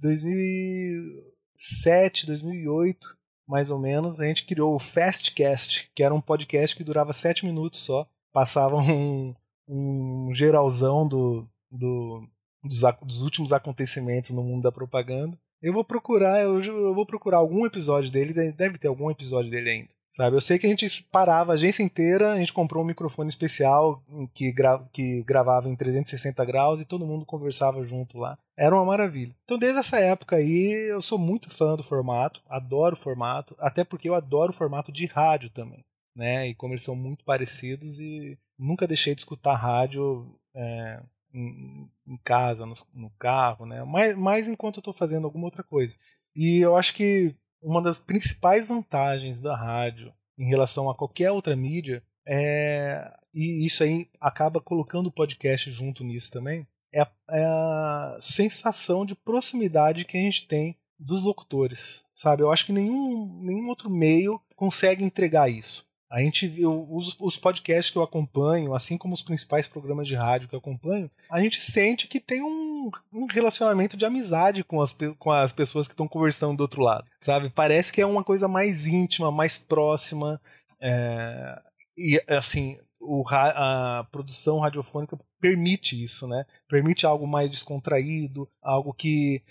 2007, 0.00 2.26
2008, 2.26 3.16
mais 3.46 3.70
ou 3.70 3.78
menos, 3.78 4.18
a 4.18 4.26
gente 4.26 4.46
criou 4.46 4.74
o 4.74 4.80
Fastcast, 4.80 5.92
que 5.94 6.02
era 6.02 6.12
um 6.12 6.20
podcast 6.20 6.74
que 6.74 6.82
durava 6.82 7.12
sete 7.12 7.46
minutos 7.46 7.82
só 7.82 8.04
passava 8.32 8.76
um, 8.76 9.34
um 9.68 10.30
geralzão 10.32 11.06
do, 11.06 11.46
do, 11.70 12.26
dos, 12.62 12.80
dos, 13.02 13.22
últimos 13.22 13.52
acontecimentos 13.52 14.30
no 14.30 14.42
mundo 14.42 14.62
da 14.62 14.72
propaganda. 14.72 15.38
Eu 15.60 15.72
vou 15.72 15.84
procurar, 15.84 16.40
eu, 16.40 16.62
eu, 16.62 16.94
vou 16.94 17.04
procurar 17.04 17.38
algum 17.38 17.66
episódio 17.66 18.10
dele, 18.10 18.52
deve 18.52 18.78
ter 18.78 18.88
algum 18.88 19.10
episódio 19.10 19.50
dele 19.50 19.70
ainda. 19.70 19.98
Sabe, 20.10 20.36
eu 20.36 20.40
sei 20.40 20.58
que 20.58 20.66
a 20.66 20.70
gente 20.70 21.06
parava 21.12 21.52
a 21.52 21.54
agência 21.54 21.82
inteira, 21.82 22.32
a 22.32 22.38
gente 22.38 22.52
comprou 22.52 22.82
um 22.82 22.86
microfone 22.86 23.28
especial 23.28 24.02
que, 24.32 24.50
gra 24.50 24.82
que 24.90 25.22
gravava 25.22 25.68
em 25.68 25.76
360 25.76 26.42
graus 26.46 26.80
e 26.80 26.86
todo 26.86 27.06
mundo 27.06 27.26
conversava 27.26 27.84
junto 27.84 28.16
lá. 28.16 28.38
Era 28.56 28.74
uma 28.74 28.86
maravilha. 28.86 29.36
Então, 29.44 29.58
desde 29.58 29.78
essa 29.78 29.98
época 29.98 30.36
aí, 30.36 30.88
eu 30.88 31.02
sou 31.02 31.18
muito 31.18 31.50
fã 31.50 31.76
do 31.76 31.82
formato, 31.82 32.42
adoro 32.48 32.94
o 32.96 32.98
formato, 32.98 33.54
até 33.58 33.84
porque 33.84 34.08
eu 34.08 34.14
adoro 34.14 34.50
o 34.50 34.54
formato 34.54 34.90
de 34.90 35.04
rádio 35.04 35.50
também 35.50 35.84
né? 36.18 36.48
E 36.48 36.54
como 36.54 36.74
eles 36.74 36.82
são 36.82 36.96
muito 36.96 37.24
parecidos 37.24 38.00
e 38.00 38.36
nunca 38.58 38.88
deixei 38.88 39.14
de 39.14 39.20
escutar 39.20 39.54
rádio 39.54 40.36
é, 40.54 41.00
em, 41.32 41.88
em, 42.06 42.16
casa, 42.24 42.66
no, 42.66 42.74
no, 42.92 43.10
carro, 43.10 43.64
né? 43.64 43.84
Mais, 43.84 44.16
mais 44.16 44.48
enquanto 44.48 44.78
eu 44.78 44.80
estou 44.80 44.92
fazendo 44.92 45.26
alguma 45.26 45.44
outra 45.44 45.62
coisa. 45.62 45.96
E 46.34 46.58
eu 46.58 46.76
acho 46.76 46.92
que 46.94 47.36
uma 47.62 47.80
das 47.80 48.00
principais 48.00 48.66
vantagens 48.66 49.40
da 49.40 49.56
rádio 49.56 50.12
em 50.36 50.48
relação 50.48 50.90
a 50.90 50.94
qualquer 50.94 51.30
outra 51.30 51.54
mídia 51.54 52.02
é 52.26 53.12
e 53.32 53.64
isso 53.64 53.84
aí 53.84 54.08
acaba 54.20 54.60
colocando 54.60 55.06
o 55.06 55.12
podcast 55.12 55.70
junto 55.70 56.02
nisso 56.02 56.30
também 56.32 56.66
é 56.92 57.02
a, 57.02 57.10
é 57.30 57.44
a 57.44 58.18
sensação 58.20 59.06
de 59.06 59.14
proximidade 59.14 60.04
que 60.04 60.16
a 60.16 60.20
gente 60.20 60.48
tem 60.48 60.76
dos 60.98 61.22
locutores, 61.22 62.04
sabe? 62.14 62.42
Eu 62.42 62.50
acho 62.50 62.66
que 62.66 62.72
nenhum, 62.72 63.40
nenhum 63.42 63.68
outro 63.68 63.88
meio 63.88 64.40
consegue 64.56 65.04
entregar 65.04 65.48
isso. 65.48 65.87
A 66.10 66.20
gente 66.20 66.46
viu 66.46 66.86
os, 66.90 67.14
os 67.20 67.36
podcasts 67.36 67.92
que 67.92 67.98
eu 67.98 68.02
acompanho, 68.02 68.74
assim 68.74 68.96
como 68.96 69.14
os 69.14 69.22
principais 69.22 69.68
programas 69.68 70.08
de 70.08 70.14
rádio 70.14 70.48
que 70.48 70.54
eu 70.54 70.58
acompanho, 70.58 71.10
a 71.30 71.40
gente 71.40 71.60
sente 71.60 72.08
que 72.08 72.18
tem 72.18 72.42
um, 72.42 72.90
um 73.12 73.26
relacionamento 73.26 73.96
de 73.96 74.06
amizade 74.06 74.64
com 74.64 74.80
as, 74.80 74.96
com 75.18 75.30
as 75.30 75.52
pessoas 75.52 75.86
que 75.86 75.92
estão 75.92 76.08
conversando 76.08 76.56
do 76.56 76.62
outro 76.62 76.82
lado, 76.82 77.06
sabe? 77.20 77.50
Parece 77.50 77.92
que 77.92 78.00
é 78.00 78.06
uma 78.06 78.24
coisa 78.24 78.48
mais 78.48 78.86
íntima, 78.86 79.30
mais 79.30 79.58
próxima. 79.58 80.40
É, 80.80 81.60
e 81.96 82.22
assim, 82.26 82.78
o, 83.00 83.22
a 83.28 84.06
produção 84.10 84.58
radiofônica 84.58 85.18
permite 85.40 86.02
isso, 86.02 86.26
né? 86.26 86.44
Permite 86.68 87.06
algo 87.06 87.26
mais 87.26 87.50
descontraído, 87.50 88.48
algo 88.62 88.92
que 88.92 89.42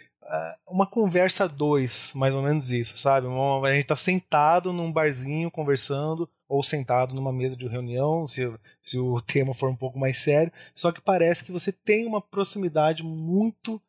uma 0.68 0.86
conversa 0.86 1.48
dois, 1.48 2.12
mais 2.13 2.36
ou 2.36 2.42
menos 2.42 2.70
isso, 2.70 2.98
sabe? 2.98 3.28
A 3.28 3.74
gente 3.74 3.88
tá 3.88 3.96
sentado 3.96 4.74
num 4.74 4.92
barzinho 4.92 5.50
conversando, 5.50 6.30
ou 6.50 6.63
sentado 6.63 7.13
numa 7.13 7.34
mesa 7.34 7.56
de 7.56 7.68
reunião, 7.68 8.26
se, 8.26 8.52
se 8.82 8.98
o 8.98 9.22
tema 9.22 9.54
for 9.54 9.70
um 9.70 9.76
pouco 9.76 10.00
mais 10.00 10.18
sério, 10.18 10.52
só 10.74 10.92
que 10.92 11.02
parece 11.02 11.44
que 11.44 11.52
você 11.52 11.72
tem 11.72 12.06
uma 12.06 12.22
proximidade 12.22 13.04
muito 13.04 13.82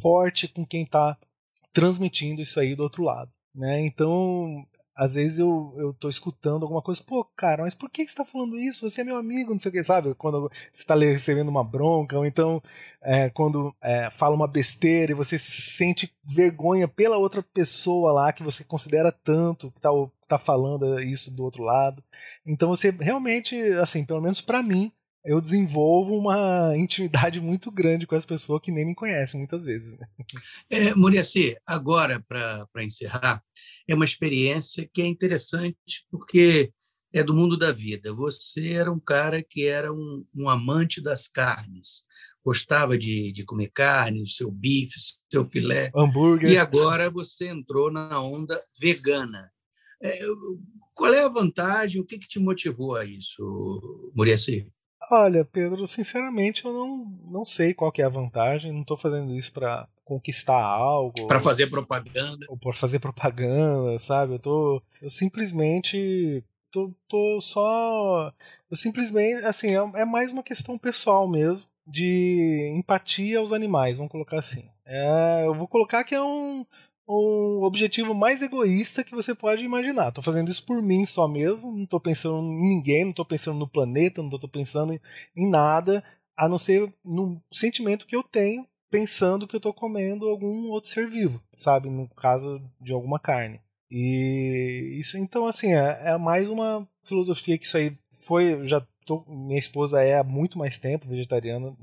forte 0.00 0.48
com 0.48 0.64
quem 0.64 0.82
está 0.82 1.16
transmitindo 1.72 2.40
isso 2.40 2.58
aí 2.58 2.74
do 2.74 2.82
outro 2.82 3.02
lado. 3.02 3.30
Né? 3.54 3.80
Então, 3.80 4.66
às 4.96 5.14
vezes 5.14 5.38
eu, 5.38 5.72
eu 5.76 5.92
tô 5.92 6.08
escutando 6.08 6.62
alguma 6.62 6.80
coisa, 6.80 7.02
pô, 7.06 7.22
cara, 7.36 7.62
mas 7.62 7.74
por 7.74 7.90
que 7.90 8.06
você 8.06 8.14
tá 8.14 8.24
falando 8.24 8.58
isso? 8.58 8.88
Você 8.88 9.02
é 9.02 9.04
meu 9.04 9.18
amigo, 9.18 9.52
não 9.52 9.58
sei 9.58 9.68
o 9.68 9.72
que, 9.72 9.84
sabe? 9.84 10.14
Quando 10.14 10.50
você 10.72 10.86
tá 10.86 10.94
recebendo 10.94 11.48
uma 11.48 11.62
bronca, 11.62 12.16
ou 12.16 12.24
então 12.24 12.62
é, 13.02 13.28
quando 13.28 13.74
é, 13.82 14.10
fala 14.10 14.34
uma 14.34 14.48
besteira 14.48 15.12
e 15.12 15.14
você 15.14 15.38
sente 15.38 16.10
vergonha 16.24 16.88
pela 16.88 17.18
outra 17.18 17.42
pessoa 17.42 18.10
lá 18.10 18.32
que 18.32 18.42
você 18.42 18.64
considera 18.64 19.12
tanto, 19.12 19.70
que 19.70 19.80
tá, 19.80 19.90
tá 20.26 20.38
falando 20.38 20.98
isso 21.00 21.30
do 21.30 21.44
outro 21.44 21.62
lado. 21.62 22.02
Então 22.46 22.68
você 22.68 22.90
realmente, 22.90 23.54
assim, 23.74 24.02
pelo 24.02 24.22
menos 24.22 24.40
para 24.40 24.62
mim, 24.62 24.90
eu 25.26 25.40
desenvolvo 25.40 26.16
uma 26.16 26.72
intimidade 26.76 27.40
muito 27.40 27.70
grande 27.70 28.06
com 28.06 28.14
as 28.14 28.24
pessoas 28.24 28.60
que 28.62 28.70
nem 28.70 28.86
me 28.86 28.94
conhecem 28.94 29.38
muitas 29.40 29.64
vezes. 29.64 29.98
Né? 29.98 30.06
É, 30.70 30.94
Muriaci, 30.94 31.56
agora, 31.66 32.24
para 32.28 32.84
encerrar, 32.84 33.42
é 33.88 33.94
uma 33.94 34.04
experiência 34.04 34.88
que 34.92 35.02
é 35.02 35.06
interessante 35.06 36.06
porque 36.10 36.72
é 37.12 37.24
do 37.24 37.34
mundo 37.34 37.56
da 37.56 37.72
vida. 37.72 38.14
Você 38.14 38.68
era 38.68 38.92
um 38.92 39.00
cara 39.00 39.42
que 39.42 39.66
era 39.66 39.92
um, 39.92 40.24
um 40.34 40.48
amante 40.48 41.02
das 41.02 41.26
carnes. 41.26 42.04
Gostava 42.44 42.96
de, 42.96 43.32
de 43.32 43.44
comer 43.44 43.70
carne, 43.74 44.22
o 44.22 44.26
seu 44.26 44.50
bife, 44.50 44.94
seu 45.30 45.44
filé. 45.48 45.90
Hambúrguer. 45.96 46.50
E 46.52 46.56
agora 46.56 47.10
você 47.10 47.48
entrou 47.48 47.90
na 47.90 48.20
onda 48.20 48.60
vegana. 48.78 49.50
É, 50.00 50.20
qual 50.94 51.12
é 51.12 51.24
a 51.24 51.28
vantagem? 51.28 52.00
O 52.00 52.04
que, 52.04 52.18
que 52.18 52.28
te 52.28 52.38
motivou 52.38 52.94
a 52.94 53.04
isso, 53.04 54.12
Muriaci? 54.14 54.70
Olha, 55.10 55.44
Pedro, 55.44 55.86
sinceramente 55.86 56.64
eu 56.64 56.72
não, 56.72 57.06
não 57.24 57.44
sei 57.44 57.72
qual 57.74 57.92
que 57.92 58.02
é 58.02 58.04
a 58.04 58.10
vantagem. 58.10 58.72
Não 58.72 58.80
estou 58.80 58.96
fazendo 58.96 59.32
isso 59.34 59.52
para 59.52 59.88
conquistar 60.04 60.60
algo. 60.60 61.26
Para 61.26 61.40
fazer 61.40 61.68
propaganda. 61.68 62.46
Ou 62.48 62.56
por 62.56 62.74
fazer 62.74 62.98
propaganda, 62.98 63.98
sabe? 63.98 64.34
Eu 64.34 64.38
tô. 64.38 64.82
Eu 65.00 65.10
simplesmente. 65.10 66.42
Tô, 66.70 66.92
tô 67.08 67.40
só. 67.40 68.32
Eu 68.70 68.76
simplesmente. 68.76 69.44
Assim, 69.44 69.68
é, 69.76 70.00
é 70.00 70.04
mais 70.04 70.32
uma 70.32 70.42
questão 70.42 70.78
pessoal 70.78 71.28
mesmo. 71.28 71.68
De 71.86 72.72
empatia 72.76 73.38
aos 73.38 73.52
animais, 73.52 73.98
vamos 73.98 74.10
colocar 74.10 74.38
assim. 74.38 74.64
É, 74.84 75.44
eu 75.46 75.54
vou 75.54 75.68
colocar 75.68 76.02
que 76.02 76.16
é 76.16 76.22
um, 76.22 76.66
o 77.06 77.64
objetivo 77.64 78.14
mais 78.14 78.42
egoísta 78.42 79.04
que 79.04 79.14
você 79.14 79.34
pode 79.34 79.64
imaginar. 79.64 80.10
Tô 80.10 80.20
fazendo 80.20 80.50
isso 80.50 80.64
por 80.64 80.82
mim 80.82 81.06
só 81.06 81.28
mesmo, 81.28 81.70
não 81.72 81.86
tô 81.86 82.00
pensando 82.00 82.38
em 82.42 82.68
ninguém, 82.68 83.04
não 83.04 83.12
tô 83.12 83.24
pensando 83.24 83.58
no 83.58 83.68
planeta, 83.68 84.22
não 84.22 84.30
tô 84.30 84.48
pensando 84.48 84.98
em, 85.36 85.48
nada, 85.48 86.02
a 86.36 86.48
não 86.48 86.58
ser 86.58 86.92
no 87.04 87.40
sentimento 87.52 88.06
que 88.06 88.16
eu 88.16 88.22
tenho 88.22 88.66
pensando 88.90 89.46
que 89.46 89.54
eu 89.56 89.60
tô 89.60 89.72
comendo 89.72 90.28
algum 90.28 90.68
outro 90.70 90.90
ser 90.90 91.08
vivo, 91.08 91.42
sabe? 91.54 91.88
No 91.90 92.08
caso 92.08 92.60
de 92.80 92.92
alguma 92.92 93.18
carne. 93.18 93.60
E 93.90 94.96
isso, 94.98 95.16
então, 95.18 95.46
assim, 95.46 95.72
é, 95.74 96.10
é 96.10 96.18
mais 96.18 96.48
uma 96.48 96.88
filosofia 97.04 97.56
que 97.58 97.64
isso 97.66 97.76
aí 97.76 97.96
foi. 98.12 98.64
Já 98.64 98.84
tô, 99.04 99.24
minha 99.28 99.58
esposa 99.58 100.02
é 100.02 100.18
há 100.18 100.24
muito 100.24 100.58
mais 100.58 100.78
tempo 100.78 101.06
vegetariana, 101.06 101.76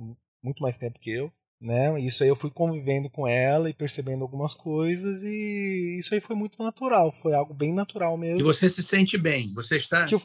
muito 0.43 0.61
mais 0.61 0.77
tempo 0.77 0.99
que 0.99 1.11
eu 1.11 1.31
né? 1.63 1.99
Isso 2.01 2.23
aí 2.23 2.29
eu 2.29 2.35
fui 2.35 2.51
convivendo 2.51 3.09
com 3.09 3.25
ela 3.25 3.69
e 3.69 3.73
percebendo 3.73 4.21
algumas 4.21 4.53
coisas 4.53 5.23
e 5.23 5.97
isso 5.97 6.13
aí 6.13 6.19
foi 6.19 6.35
muito 6.35 6.61
natural, 6.61 7.13
foi 7.13 7.33
algo 7.33 7.53
bem 7.53 7.73
natural 7.73 8.17
mesmo. 8.17 8.41
E 8.41 8.43
você 8.43 8.69
se 8.69 8.83
sente 8.83 9.17
bem, 9.17 9.53
você 9.53 9.77
está 9.77 10.05
que 10.05 10.15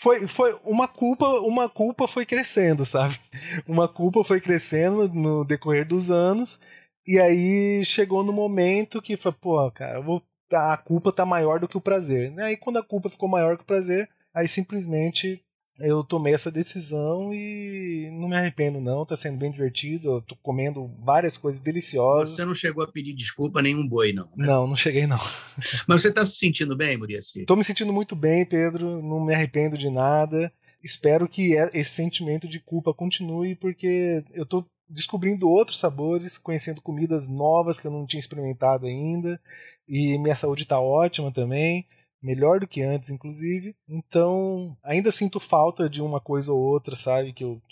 foi 0.00 0.28
foi 0.28 0.56
uma 0.64 0.86
culpa, 0.86 1.26
uma 1.40 1.68
culpa 1.68 2.06
foi 2.06 2.24
crescendo, 2.24 2.84
sabe? 2.84 3.18
Uma 3.66 3.88
culpa 3.88 4.22
foi 4.22 4.40
crescendo 4.40 5.08
no 5.08 5.44
decorrer 5.44 5.86
dos 5.86 6.10
anos 6.10 6.60
e 7.06 7.18
aí 7.18 7.84
chegou 7.84 8.22
no 8.22 8.32
momento 8.32 9.02
que 9.02 9.16
foi, 9.16 9.32
pô, 9.32 9.70
cara, 9.70 10.00
vou, 10.00 10.22
a 10.52 10.76
culpa 10.76 11.12
tá 11.12 11.26
maior 11.26 11.58
do 11.58 11.68
que 11.68 11.76
o 11.76 11.80
prazer. 11.80 12.32
Aí 12.38 12.56
quando 12.56 12.78
a 12.78 12.82
culpa 12.82 13.08
ficou 13.08 13.28
maior 13.28 13.56
que 13.56 13.62
o 13.62 13.66
prazer, 13.66 14.08
aí 14.32 14.46
simplesmente 14.46 15.42
eu 15.78 16.02
tomei 16.02 16.32
essa 16.32 16.50
decisão 16.50 17.32
e 17.34 18.10
não 18.12 18.28
me 18.28 18.36
arrependo 18.36 18.80
não, 18.80 19.04
tá 19.04 19.16
sendo 19.16 19.38
bem 19.38 19.50
divertido, 19.50 20.10
eu 20.10 20.22
tô 20.22 20.34
comendo 20.36 20.90
várias 21.04 21.36
coisas 21.36 21.60
deliciosas. 21.60 22.36
Você 22.36 22.44
não 22.44 22.54
chegou 22.54 22.82
a 22.82 22.88
pedir 22.88 23.14
desculpa 23.14 23.60
nenhum 23.60 23.86
boi 23.86 24.12
não? 24.12 24.24
Né? 24.36 24.46
Não, 24.46 24.66
não 24.66 24.76
cheguei 24.76 25.06
não. 25.06 25.18
Mas 25.86 26.02
você 26.02 26.12
tá 26.12 26.24
se 26.24 26.36
sentindo 26.36 26.76
bem, 26.76 26.96
Muriaci? 26.96 27.44
Tô 27.44 27.56
me 27.56 27.64
sentindo 27.64 27.92
muito 27.92 28.16
bem, 28.16 28.44
Pedro, 28.44 29.02
não 29.02 29.24
me 29.24 29.34
arrependo 29.34 29.76
de 29.76 29.90
nada. 29.90 30.52
Espero 30.82 31.28
que 31.28 31.54
esse 31.74 31.90
sentimento 31.90 32.48
de 32.48 32.60
culpa 32.60 32.94
continue 32.94 33.54
porque 33.54 34.24
eu 34.32 34.46
tô 34.46 34.64
descobrindo 34.88 35.48
outros 35.48 35.78
sabores, 35.78 36.38
conhecendo 36.38 36.80
comidas 36.80 37.28
novas 37.28 37.80
que 37.80 37.86
eu 37.86 37.90
não 37.90 38.06
tinha 38.06 38.20
experimentado 38.20 38.86
ainda 38.86 39.40
e 39.88 40.16
minha 40.18 40.34
saúde 40.34 40.64
tá 40.64 40.78
ótima 40.78 41.32
também 41.32 41.86
melhor 42.26 42.58
do 42.58 42.66
que 42.66 42.82
antes, 42.82 43.08
inclusive. 43.08 43.76
Então, 43.88 44.76
ainda 44.82 45.12
sinto 45.12 45.38
falta 45.38 45.88
de 45.88 46.02
uma 46.02 46.20
coisa 46.20 46.52
ou 46.52 46.58
outra, 46.58 46.96
sabe? 46.96 47.32
Que 47.32 47.44
eu 47.44 47.62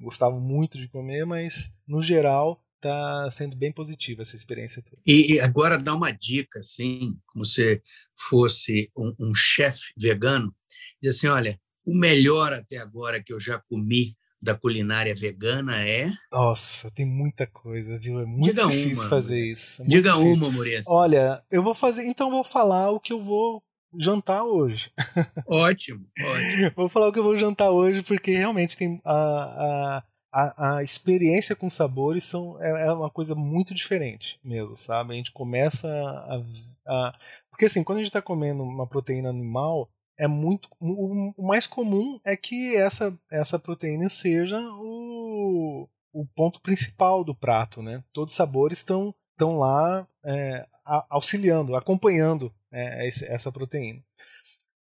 gostava 0.00 0.40
muito 0.40 0.78
de 0.78 0.88
comer, 0.88 1.26
mas 1.26 1.70
no 1.86 2.00
geral 2.00 2.58
tá 2.80 3.30
sendo 3.30 3.54
bem 3.54 3.70
positiva 3.70 4.22
essa 4.22 4.34
experiência 4.34 4.82
toda. 4.82 5.00
E, 5.06 5.38
agora 5.40 5.78
dá 5.78 5.94
uma 5.94 6.10
dica, 6.10 6.58
assim, 6.58 7.12
como 7.26 7.44
se 7.44 7.82
fosse 8.16 8.90
um, 8.96 9.14
um 9.20 9.34
chefe 9.34 9.92
vegano, 9.96 10.52
diz 11.00 11.16
assim, 11.16 11.28
olha, 11.28 11.60
o 11.84 11.94
melhor 11.94 12.52
até 12.52 12.78
agora 12.78 13.22
que 13.22 13.32
eu 13.32 13.38
já 13.38 13.60
comi 13.68 14.16
da 14.40 14.56
culinária 14.56 15.14
vegana 15.14 15.86
é? 15.86 16.10
Nossa, 16.32 16.90
tem 16.90 17.06
muita 17.06 17.46
coisa, 17.46 17.96
viu? 17.96 18.18
É 18.18 18.24
muito 18.24 18.52
Diga 18.52 18.66
difícil 18.66 19.02
uma, 19.02 19.08
fazer 19.08 19.40
isso. 19.40 19.82
É 19.82 19.86
Diga 19.86 20.12
difícil. 20.12 20.32
uma, 20.32 20.50
Maurício. 20.50 20.90
Olha, 20.90 21.44
eu 21.48 21.62
vou 21.62 21.74
fazer, 21.74 22.04
então 22.04 22.28
vou 22.28 22.42
falar 22.42 22.90
o 22.90 22.98
que 22.98 23.12
eu 23.12 23.20
vou 23.20 23.62
jantar 23.98 24.44
hoje. 24.44 24.90
Ótimo, 25.46 26.06
ótimo. 26.18 26.72
Vou 26.76 26.88
falar 26.88 27.08
o 27.08 27.12
que 27.12 27.18
eu 27.18 27.24
vou 27.24 27.36
jantar 27.36 27.70
hoje, 27.70 28.02
porque 28.02 28.32
realmente 28.32 28.76
tem 28.76 29.00
a, 29.04 30.02
a, 30.32 30.76
a, 30.76 30.82
experiência 30.82 31.54
com 31.54 31.68
sabores 31.68 32.24
são, 32.24 32.60
é, 32.62 32.86
é, 32.86 32.92
uma 32.92 33.10
coisa 33.10 33.34
muito 33.34 33.74
diferente 33.74 34.40
mesmo, 34.42 34.74
sabe? 34.74 35.12
A 35.12 35.16
gente 35.16 35.32
começa 35.32 35.88
a. 35.88 36.42
a 36.86 37.18
porque 37.50 37.66
assim, 37.66 37.84
quando 37.84 37.98
a 37.98 38.00
gente 38.00 38.08
está 38.08 38.22
comendo 38.22 38.62
uma 38.62 38.86
proteína 38.86 39.28
animal, 39.28 39.88
é 40.18 40.26
muito. 40.26 40.68
O, 40.80 41.32
o, 41.36 41.46
mais 41.46 41.66
comum 41.66 42.18
é 42.24 42.36
que 42.36 42.76
essa, 42.76 43.16
essa 43.30 43.58
proteína 43.58 44.08
seja 44.08 44.58
o, 44.78 45.88
o 46.12 46.26
ponto 46.34 46.60
principal 46.60 47.22
do 47.22 47.34
prato, 47.34 47.82
né? 47.82 48.02
Todos 48.12 48.32
os 48.32 48.36
sabores 48.36 48.78
estão 48.78 49.14
estão 49.32 49.58
lá 49.58 50.06
é, 50.24 50.66
auxiliando, 51.10 51.74
acompanhando 51.74 52.52
é, 52.72 53.06
essa 53.06 53.52
proteína. 53.52 54.02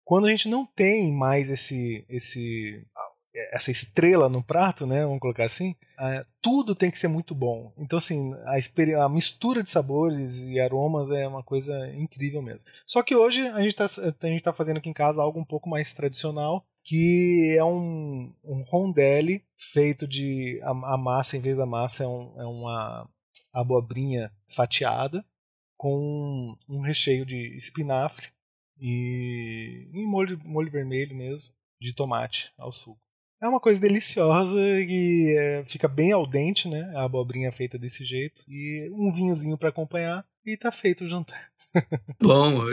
Quando 0.03 0.27
a 0.27 0.29
gente 0.29 0.49
não 0.49 0.65
tem 0.65 1.11
mais 1.11 1.49
esse, 1.49 2.05
esse, 2.09 2.85
essa 3.51 3.71
estrela 3.71 4.27
no 4.27 4.43
prato, 4.43 4.85
né, 4.85 5.03
vamos 5.03 5.19
colocar 5.19 5.45
assim, 5.45 5.75
é, 5.99 6.25
tudo 6.41 6.75
tem 6.75 6.91
que 6.91 6.97
ser 6.97 7.07
muito 7.07 7.33
bom. 7.33 7.71
Então, 7.77 7.97
assim, 7.97 8.31
a, 8.45 9.05
a, 9.05 9.09
mistura 9.09 9.63
de 9.63 9.69
sabores 9.69 10.41
e 10.41 10.59
aromas 10.59 11.11
é 11.11 11.27
uma 11.27 11.43
coisa 11.43 11.87
incrível 11.95 12.41
mesmo. 12.41 12.69
Só 12.85 13.01
que 13.01 13.15
hoje 13.15 13.47
a 13.47 13.61
gente 13.61 13.79
está 13.79 13.87
tá 14.43 14.53
fazendo 14.53 14.77
aqui 14.77 14.89
em 14.89 14.93
casa 14.93 15.21
algo 15.21 15.39
um 15.39 15.45
pouco 15.45 15.69
mais 15.69 15.93
tradicional, 15.93 16.65
que 16.83 17.55
é 17.57 17.63
um, 17.63 18.33
um 18.43 18.63
rondelli 18.63 19.43
feito 19.55 20.07
de. 20.07 20.59
A, 20.63 20.71
a 20.93 20.97
massa, 20.97 21.37
em 21.37 21.39
vez 21.39 21.55
da 21.55 21.65
massa, 21.65 22.03
é, 22.03 22.07
um, 22.07 22.41
é 22.41 22.45
uma 22.45 23.07
abobrinha 23.53 24.31
fatiada 24.47 25.23
com 25.81 26.55
um 26.69 26.79
recheio 26.79 27.25
de 27.25 27.55
espinafre 27.55 28.27
e, 28.79 29.89
e 29.91 30.03
molho, 30.03 30.39
molho 30.45 30.69
vermelho 30.69 31.15
mesmo, 31.15 31.55
de 31.81 31.91
tomate 31.91 32.53
ao 32.55 32.71
suco. 32.71 33.01
É 33.41 33.47
uma 33.47 33.59
coisa 33.59 33.81
deliciosa 33.81 34.59
e 34.59 35.35
é, 35.35 35.63
fica 35.65 35.87
bem 35.87 36.11
al 36.11 36.27
dente, 36.27 36.67
né? 36.67 36.83
A 36.95 37.05
abobrinha 37.05 37.51
feita 37.51 37.79
desse 37.79 38.05
jeito. 38.05 38.43
E 38.47 38.91
um 38.93 39.11
vinhozinho 39.11 39.57
para 39.57 39.69
acompanhar 39.69 40.23
e 40.45 40.55
tá 40.55 40.71
feito 40.71 41.03
o 41.03 41.09
jantar. 41.09 41.51
Bom, 42.21 42.69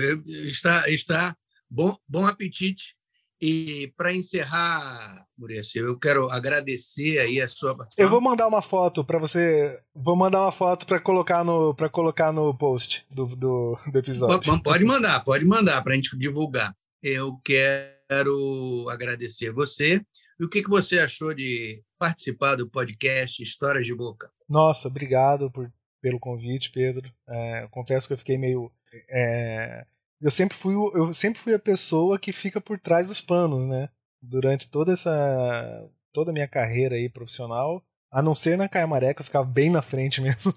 está, 0.46 0.86
está 0.90 1.34
bom, 1.70 1.96
bom 2.06 2.26
apetite. 2.26 2.94
E 3.40 3.92
para 3.96 4.12
encerrar, 4.12 5.24
Maurício, 5.36 5.86
eu 5.86 5.98
quero 5.98 6.28
agradecer 6.30 7.18
aí 7.18 7.40
a 7.40 7.48
sua 7.48 7.76
participação. 7.76 8.04
Eu 8.04 8.10
vou 8.10 8.20
mandar 8.20 8.48
uma 8.48 8.60
foto 8.60 9.04
para 9.04 9.18
você. 9.18 9.80
Vou 9.94 10.16
mandar 10.16 10.42
uma 10.42 10.50
foto 10.50 10.86
para 10.86 10.98
colocar 10.98 11.44
no 11.44 11.72
para 11.74 11.88
colocar 11.88 12.32
no 12.32 12.52
post 12.56 13.06
do, 13.10 13.26
do, 13.26 13.78
do 13.92 13.98
episódio. 13.98 14.60
Pode 14.62 14.84
mandar, 14.84 15.20
pode 15.20 15.44
mandar 15.44 15.82
para 15.82 15.92
a 15.92 15.96
gente 15.96 16.16
divulgar. 16.18 16.74
Eu 17.00 17.38
quero 17.44 18.88
agradecer 18.90 19.52
você. 19.52 20.00
E 20.40 20.44
o 20.44 20.48
que, 20.48 20.62
que 20.62 20.70
você 20.70 20.98
achou 20.98 21.32
de 21.32 21.82
participar 21.98 22.56
do 22.56 22.68
podcast 22.68 23.42
Histórias 23.42 23.86
de 23.86 23.94
Boca? 23.94 24.30
Nossa, 24.48 24.88
obrigado 24.88 25.50
por, 25.50 25.72
pelo 26.00 26.18
convite, 26.18 26.72
Pedro. 26.72 27.12
É, 27.28 27.68
confesso 27.70 28.08
que 28.08 28.14
eu 28.14 28.18
fiquei 28.18 28.38
meio 28.38 28.70
é, 29.10 29.84
eu 30.20 30.30
sempre 30.30 30.56
fui 30.56 30.74
eu 30.74 31.12
sempre 31.12 31.40
fui 31.40 31.54
a 31.54 31.58
pessoa 31.58 32.18
que 32.18 32.32
fica 32.32 32.60
por 32.60 32.78
trás 32.78 33.08
dos 33.08 33.20
panos, 33.20 33.64
né? 33.66 33.88
Durante 34.22 34.70
toda 34.70 34.92
essa 34.92 35.90
toda 36.12 36.30
a 36.30 36.34
minha 36.34 36.48
carreira 36.48 36.96
aí 36.96 37.08
profissional, 37.08 37.84
a 38.10 38.22
não 38.22 38.34
ser 38.34 38.56
na 38.58 38.68
Caiamaré 38.68 39.14
que 39.14 39.20
eu 39.20 39.24
ficava 39.24 39.46
bem 39.46 39.70
na 39.70 39.82
frente 39.82 40.20
mesmo. 40.22 40.52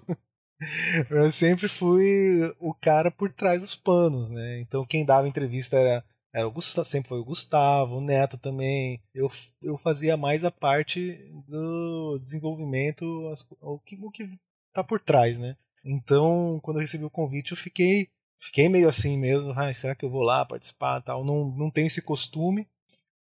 eu 1.10 1.30
sempre 1.32 1.68
fui 1.68 2.54
o 2.58 2.74
cara 2.74 3.10
por 3.10 3.32
trás 3.32 3.62
dos 3.62 3.74
panos, 3.74 4.30
né? 4.30 4.60
Então 4.60 4.84
quem 4.86 5.04
dava 5.04 5.28
entrevista 5.28 5.76
era 5.76 6.04
era 6.34 6.48
o 6.48 6.50
Gustavo, 6.50 6.88
sempre 6.88 7.10
foi 7.10 7.18
o 7.18 7.24
Gustavo, 7.24 7.96
o 7.96 8.00
Neto 8.00 8.38
também. 8.38 9.02
Eu, 9.14 9.30
eu 9.62 9.76
fazia 9.76 10.16
mais 10.16 10.44
a 10.44 10.50
parte 10.50 11.18
do 11.46 12.18
desenvolvimento, 12.24 13.28
as, 13.28 13.46
o, 13.60 13.78
que, 13.78 13.96
o 14.00 14.10
que 14.10 14.26
tá 14.72 14.82
por 14.82 14.98
trás, 14.98 15.38
né? 15.38 15.56
Então, 15.84 16.58
quando 16.62 16.78
eu 16.78 16.80
recebi 16.80 17.04
o 17.04 17.10
convite, 17.10 17.52
eu 17.52 17.56
fiquei 17.56 18.08
fiquei 18.42 18.68
meio 18.68 18.88
assim 18.88 19.16
mesmo, 19.16 19.52
ah, 19.56 19.72
será 19.72 19.94
que 19.94 20.04
eu 20.04 20.10
vou 20.10 20.22
lá 20.22 20.44
participar 20.44 21.00
tal? 21.00 21.24
Não, 21.24 21.54
não 21.56 21.70
tenho 21.70 21.86
esse 21.86 22.02
costume, 22.02 22.68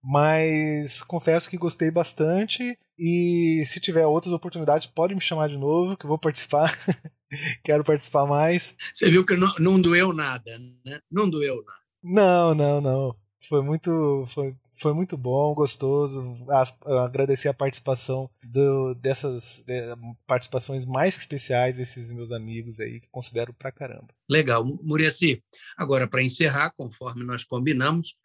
mas 0.02 1.04
confesso 1.04 1.50
que 1.50 1.58
gostei 1.58 1.92
bastante 1.92 2.78
e 2.98 3.62
se 3.66 3.80
tiver 3.80 4.06
outras 4.06 4.34
oportunidades 4.34 4.88
pode 4.88 5.14
me 5.14 5.22
chamar 5.22 5.50
de 5.50 5.58
novo 5.58 5.98
que 5.98 6.06
eu 6.06 6.10
vou 6.10 6.18
participar. 6.18 6.74
Quero 7.64 7.84
participar 7.84 8.26
mais. 8.26 8.76
Você 8.94 9.10
viu 9.10 9.26
que 9.26 9.36
não, 9.36 9.54
não 9.60 9.80
doeu 9.80 10.14
nada, 10.14 10.58
né? 10.86 11.00
Não 11.12 11.30
doeu 11.30 11.64
nada. 11.64 11.80
Não, 12.02 12.56
não, 12.56 12.82
não. 12.82 13.16
Foi 13.40 13.62
muito, 13.62 14.24
foi, 14.28 14.56
Foi 14.80 14.94
muito 14.94 15.18
bom, 15.18 15.54
gostoso. 15.54 16.46
As, 16.50 16.78
agradecer 16.86 17.50
a 17.50 17.54
participação 17.54 18.30
do, 18.44 18.94
dessas 18.96 19.64
de, 19.66 19.82
participações 20.26 20.86
mais 20.86 21.18
especiais 21.18 21.76
desses 21.76 22.12
meus 22.12 22.32
amigos 22.32 22.80
aí, 22.80 23.02
que 23.02 23.10
considero 23.10 23.54
pra 23.54 23.72
caramba. 23.72 24.08
Legal. 24.30 24.64
Muriaci, 24.64 25.44
agora 25.78 26.08
para 26.08 26.24
encerrar, 26.24 26.72
conforme 26.78 27.26
nós 27.26 27.44
combinamos, 27.44 28.16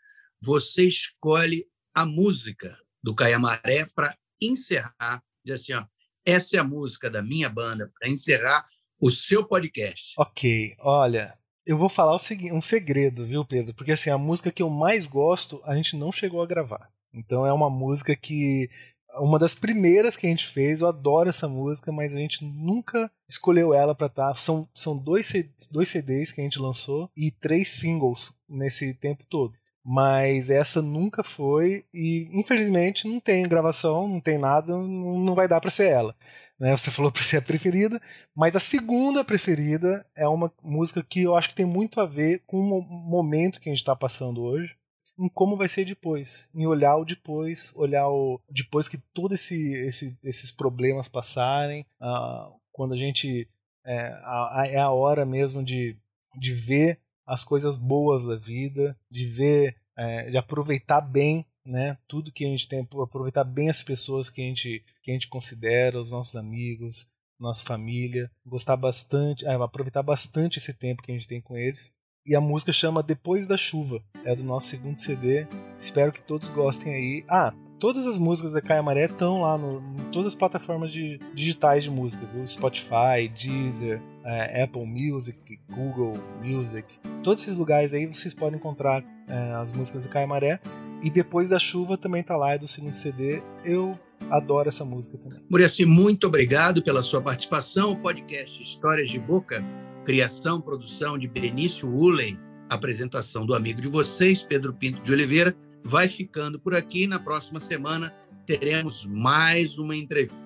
você 0.40 0.86
escolhe 0.86 1.66
a 1.92 2.06
música 2.06 2.78
do 3.02 3.14
Caiamaré 3.14 3.86
para 3.94 4.16
encerrar, 4.40 5.22
dizer 5.44 5.54
assim, 5.54 5.72
ó, 5.74 5.84
essa 6.24 6.56
é 6.56 6.60
a 6.60 6.64
música 6.64 7.10
da 7.10 7.20
minha 7.20 7.50
banda 7.50 7.92
para 7.98 8.08
encerrar 8.08 8.66
o 9.00 9.10
seu 9.10 9.44
podcast. 9.44 10.14
Ok, 10.16 10.74
olha, 10.78 11.36
eu 11.66 11.78
vou 11.78 11.88
falar 11.88 12.14
um 12.52 12.60
segredo, 12.60 13.24
viu, 13.24 13.44
Pedro? 13.44 13.74
Porque 13.74 13.92
assim, 13.92 14.10
a 14.10 14.18
música 14.18 14.52
que 14.52 14.62
eu 14.62 14.70
mais 14.70 15.06
gosto, 15.06 15.60
a 15.64 15.74
gente 15.74 15.96
não 15.96 16.12
chegou 16.12 16.42
a 16.42 16.46
gravar. 16.46 16.90
Então 17.12 17.46
é 17.46 17.52
uma 17.52 17.70
música 17.70 18.14
que 18.14 18.68
uma 19.16 19.38
das 19.38 19.54
primeiras 19.54 20.16
que 20.16 20.26
a 20.26 20.30
gente 20.30 20.48
fez, 20.48 20.80
eu 20.80 20.88
adoro 20.88 21.28
essa 21.28 21.48
música, 21.48 21.92
mas 21.92 22.12
a 22.12 22.16
gente 22.16 22.44
nunca 22.44 23.10
escolheu 23.28 23.72
ela 23.72 23.94
para 23.94 24.08
estar. 24.08 24.28
Tá. 24.28 24.34
São, 24.34 24.68
são 24.74 24.96
dois, 24.96 25.32
dois 25.70 25.88
CDs 25.88 26.32
que 26.32 26.40
a 26.40 26.44
gente 26.44 26.58
lançou 26.58 27.10
e 27.16 27.30
três 27.30 27.68
singles 27.68 28.32
nesse 28.48 28.92
tempo 28.94 29.24
todo. 29.28 29.54
Mas 29.86 30.48
essa 30.48 30.80
nunca 30.80 31.22
foi 31.22 31.84
e 31.92 32.28
infelizmente 32.32 33.06
não 33.06 33.20
tem 33.20 33.42
gravação, 33.42 34.08
não 34.08 34.18
tem 34.18 34.38
nada, 34.38 34.74
não 34.74 35.34
vai 35.34 35.46
dar 35.46 35.60
para 35.60 35.70
ser 35.70 35.90
ela. 35.90 36.16
Né? 36.58 36.76
Você 36.76 36.90
falou 36.90 37.10
para 37.10 37.22
ser 37.22 37.38
a 37.38 37.42
preferida, 37.42 38.00
mas 38.34 38.54
a 38.54 38.60
segunda 38.60 39.24
preferida 39.24 40.06
é 40.14 40.26
uma 40.28 40.52
música 40.62 41.02
que 41.02 41.22
eu 41.22 41.36
acho 41.36 41.48
que 41.48 41.54
tem 41.54 41.66
muito 41.66 42.00
a 42.00 42.06
ver 42.06 42.42
com 42.46 42.58
o 42.58 42.82
momento 42.82 43.60
que 43.60 43.68
a 43.68 43.72
gente 43.72 43.80
está 43.80 43.94
passando 43.96 44.42
hoje, 44.42 44.76
em 45.18 45.28
como 45.28 45.56
vai 45.56 45.68
ser 45.68 45.84
depois, 45.84 46.48
em 46.54 46.66
olhar 46.66 46.96
o 46.96 47.04
depois, 47.04 47.72
olhar 47.76 48.08
o 48.08 48.40
depois 48.50 48.88
que 48.88 48.98
todos 49.12 49.40
esse, 49.40 49.72
esse, 49.86 50.18
esses 50.24 50.50
problemas 50.50 51.08
passarem, 51.08 51.86
uh, 52.00 52.52
quando 52.72 52.94
a 52.94 52.96
gente 52.96 53.48
é 53.84 54.08
a, 54.24 54.64
é 54.66 54.78
a 54.78 54.90
hora 54.90 55.24
mesmo 55.24 55.62
de, 55.62 55.96
de 56.36 56.54
ver 56.54 56.98
as 57.26 57.44
coisas 57.44 57.76
boas 57.76 58.24
da 58.24 58.36
vida, 58.36 58.96
de 59.10 59.26
ver, 59.26 59.76
é, 59.96 60.30
de 60.30 60.36
aproveitar 60.36 61.00
bem 61.00 61.46
né? 61.64 61.96
Tudo 62.06 62.32
que 62.32 62.44
a 62.44 62.48
gente 62.48 62.68
tem, 62.68 62.86
aproveitar 63.02 63.44
bem 63.44 63.68
as 63.68 63.82
pessoas 63.82 64.30
que 64.30 64.40
a 64.42 64.44
gente, 64.44 64.84
que 65.02 65.10
a 65.10 65.14
gente 65.14 65.28
considera, 65.28 66.00
os 66.00 66.10
nossos 66.10 66.36
amigos, 66.36 67.08
nossa 67.38 67.64
família, 67.64 68.30
gostar 68.46 68.76
bastante, 68.76 69.46
é, 69.46 69.54
aproveitar 69.54 70.02
bastante 70.02 70.58
esse 70.58 70.72
tempo 70.72 71.02
que 71.02 71.10
a 71.10 71.14
gente 71.14 71.28
tem 71.28 71.40
com 71.40 71.56
eles. 71.56 71.92
E 72.26 72.34
a 72.34 72.40
música 72.40 72.72
chama 72.72 73.02
Depois 73.02 73.46
da 73.46 73.56
Chuva, 73.56 74.02
é 74.24 74.34
do 74.34 74.42
nosso 74.42 74.68
segundo 74.68 74.98
CD. 74.98 75.46
Espero 75.78 76.10
que 76.10 76.22
todos 76.22 76.48
gostem 76.48 76.94
aí. 76.94 77.24
Ah, 77.28 77.52
todas 77.78 78.06
as 78.06 78.18
músicas 78.18 78.52
da 78.52 78.62
Caia 78.62 78.82
Maré 78.82 79.04
estão 79.04 79.42
lá 79.42 79.58
no, 79.58 79.78
em 80.00 80.10
todas 80.10 80.32
as 80.32 80.34
plataformas 80.34 80.90
de, 80.90 81.18
digitais 81.34 81.84
de 81.84 81.90
música, 81.90 82.24
viu? 82.24 82.46
Spotify, 82.46 83.28
Deezer, 83.28 84.00
é, 84.24 84.62
Apple 84.62 84.86
Music, 84.86 85.60
Google 85.70 86.14
Music. 86.42 86.98
Todos 87.22 87.42
esses 87.42 87.58
lugares 87.58 87.92
aí 87.92 88.06
vocês 88.06 88.32
podem 88.32 88.58
encontrar 88.58 89.04
é, 89.28 89.52
as 89.60 89.74
músicas 89.74 90.04
da 90.04 90.08
Caia 90.08 90.26
Maré. 90.26 90.60
E 91.04 91.10
Depois 91.10 91.50
da 91.50 91.58
Chuva 91.58 91.98
também 91.98 92.22
tá 92.22 92.36
lá, 92.36 92.54
é 92.54 92.58
do 92.58 92.66
segundo 92.66 92.94
CD. 92.94 93.42
Eu 93.62 93.98
adoro 94.30 94.68
essa 94.68 94.84
música 94.84 95.18
também. 95.18 95.40
Muriaci, 95.50 95.84
muito 95.84 96.26
obrigado 96.26 96.82
pela 96.82 97.02
sua 97.02 97.20
participação. 97.20 97.92
O 97.92 97.96
podcast 98.00 98.62
Histórias 98.62 99.10
de 99.10 99.18
Boca, 99.18 99.62
criação, 100.04 100.60
produção 100.60 101.18
de 101.18 101.28
Benício 101.28 101.88
Uley, 101.88 102.38
apresentação 102.70 103.44
do 103.44 103.54
amigo 103.54 103.80
de 103.82 103.88
vocês, 103.88 104.42
Pedro 104.42 104.72
Pinto 104.72 105.02
de 105.02 105.12
Oliveira 105.12 105.54
vai 105.84 106.08
ficando 106.08 106.58
por 106.58 106.74
aqui. 106.74 107.06
Na 107.06 107.20
próxima 107.20 107.60
semana 107.60 108.12
teremos 108.46 109.06
mais 109.06 109.78
uma 109.78 109.94
entrevista. 109.94 110.40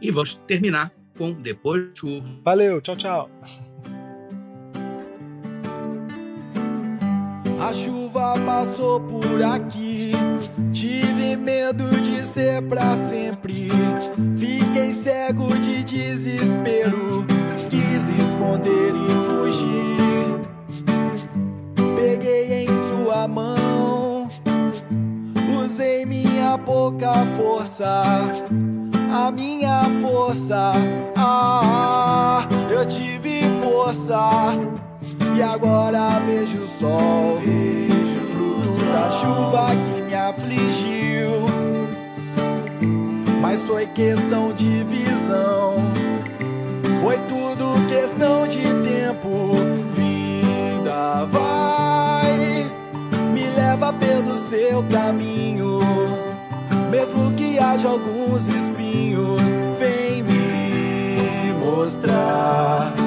E 0.00 0.10
vamos 0.10 0.34
terminar 0.46 0.92
com 1.16 1.32
Depois 1.32 1.92
de 1.92 2.00
Chuva. 2.00 2.28
Valeu, 2.44 2.80
tchau, 2.80 2.96
tchau. 2.96 3.30
A 7.62 7.72
chuva 7.72 8.34
passou 8.44 9.00
por 9.00 9.42
aqui. 9.42 10.10
Tive 10.72 11.36
medo 11.36 11.88
de 12.00 12.26
ser 12.26 12.60
pra 12.62 12.96
sempre. 12.96 13.68
Fiquei 14.36 14.92
cego 14.92 15.48
de 15.58 15.84
desespero. 15.84 17.24
Quis 17.70 18.08
esconder 18.08 18.92
e 18.94 19.08
fugir. 19.28 20.40
Peguei 21.96 22.64
em 22.64 22.68
sua 22.88 23.28
mão 23.28 23.82
usei 25.64 26.04
minha 26.04 26.58
pouca 26.58 27.12
força, 27.36 27.86
a 29.10 29.30
minha 29.30 29.84
força. 30.02 30.72
Ah, 31.16 32.46
eu 32.70 32.86
tive 32.86 33.42
força 33.62 34.71
e 35.36 35.42
agora 35.42 36.20
vejo 36.26 36.58
o 36.62 36.68
sol, 36.68 37.40
fruto 38.32 38.84
da 38.84 39.10
chuva 39.10 39.66
que 39.70 40.02
me 40.02 40.14
afligiu. 40.14 41.30
Mas 43.40 43.60
foi 43.62 43.86
questão 43.86 44.52
de 44.52 44.84
visão, 44.84 45.76
foi 47.02 47.18
tudo 47.28 47.86
questão 47.88 48.46
de 48.46 48.62
tempo. 48.62 49.54
Vida 49.94 51.24
vai 51.26 51.52
leva 53.72 53.92
pelo 53.94 54.36
seu 54.48 54.82
caminho. 54.84 55.80
Mesmo 56.90 57.32
que 57.32 57.58
haja 57.58 57.88
alguns 57.88 58.46
espinhos, 58.46 59.40
vem 59.78 60.22
me 60.22 61.52
mostrar. 61.58 63.01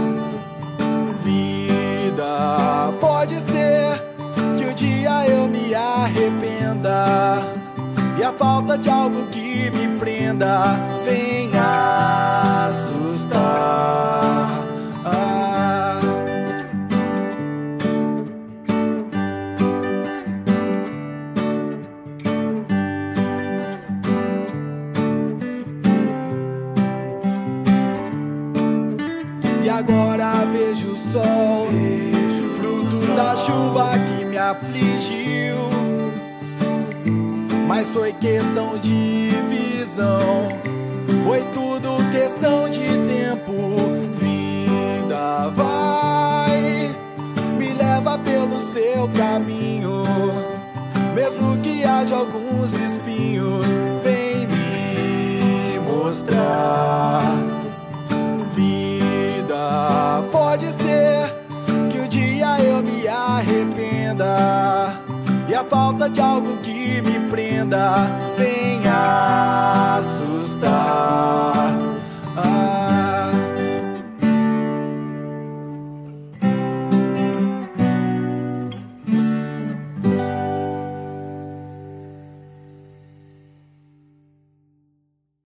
Pode 2.99 3.39
ser 3.41 4.01
que 4.57 4.65
um 4.65 4.73
dia 4.73 5.27
eu 5.27 5.47
me 5.47 5.73
arrependa. 5.73 7.37
E 8.17 8.23
a 8.23 8.31
falta 8.31 8.77
de 8.77 8.89
algo 8.89 9.27
que 9.27 9.69
me 9.71 9.99
prenda 9.99 10.79
venha 11.05 11.44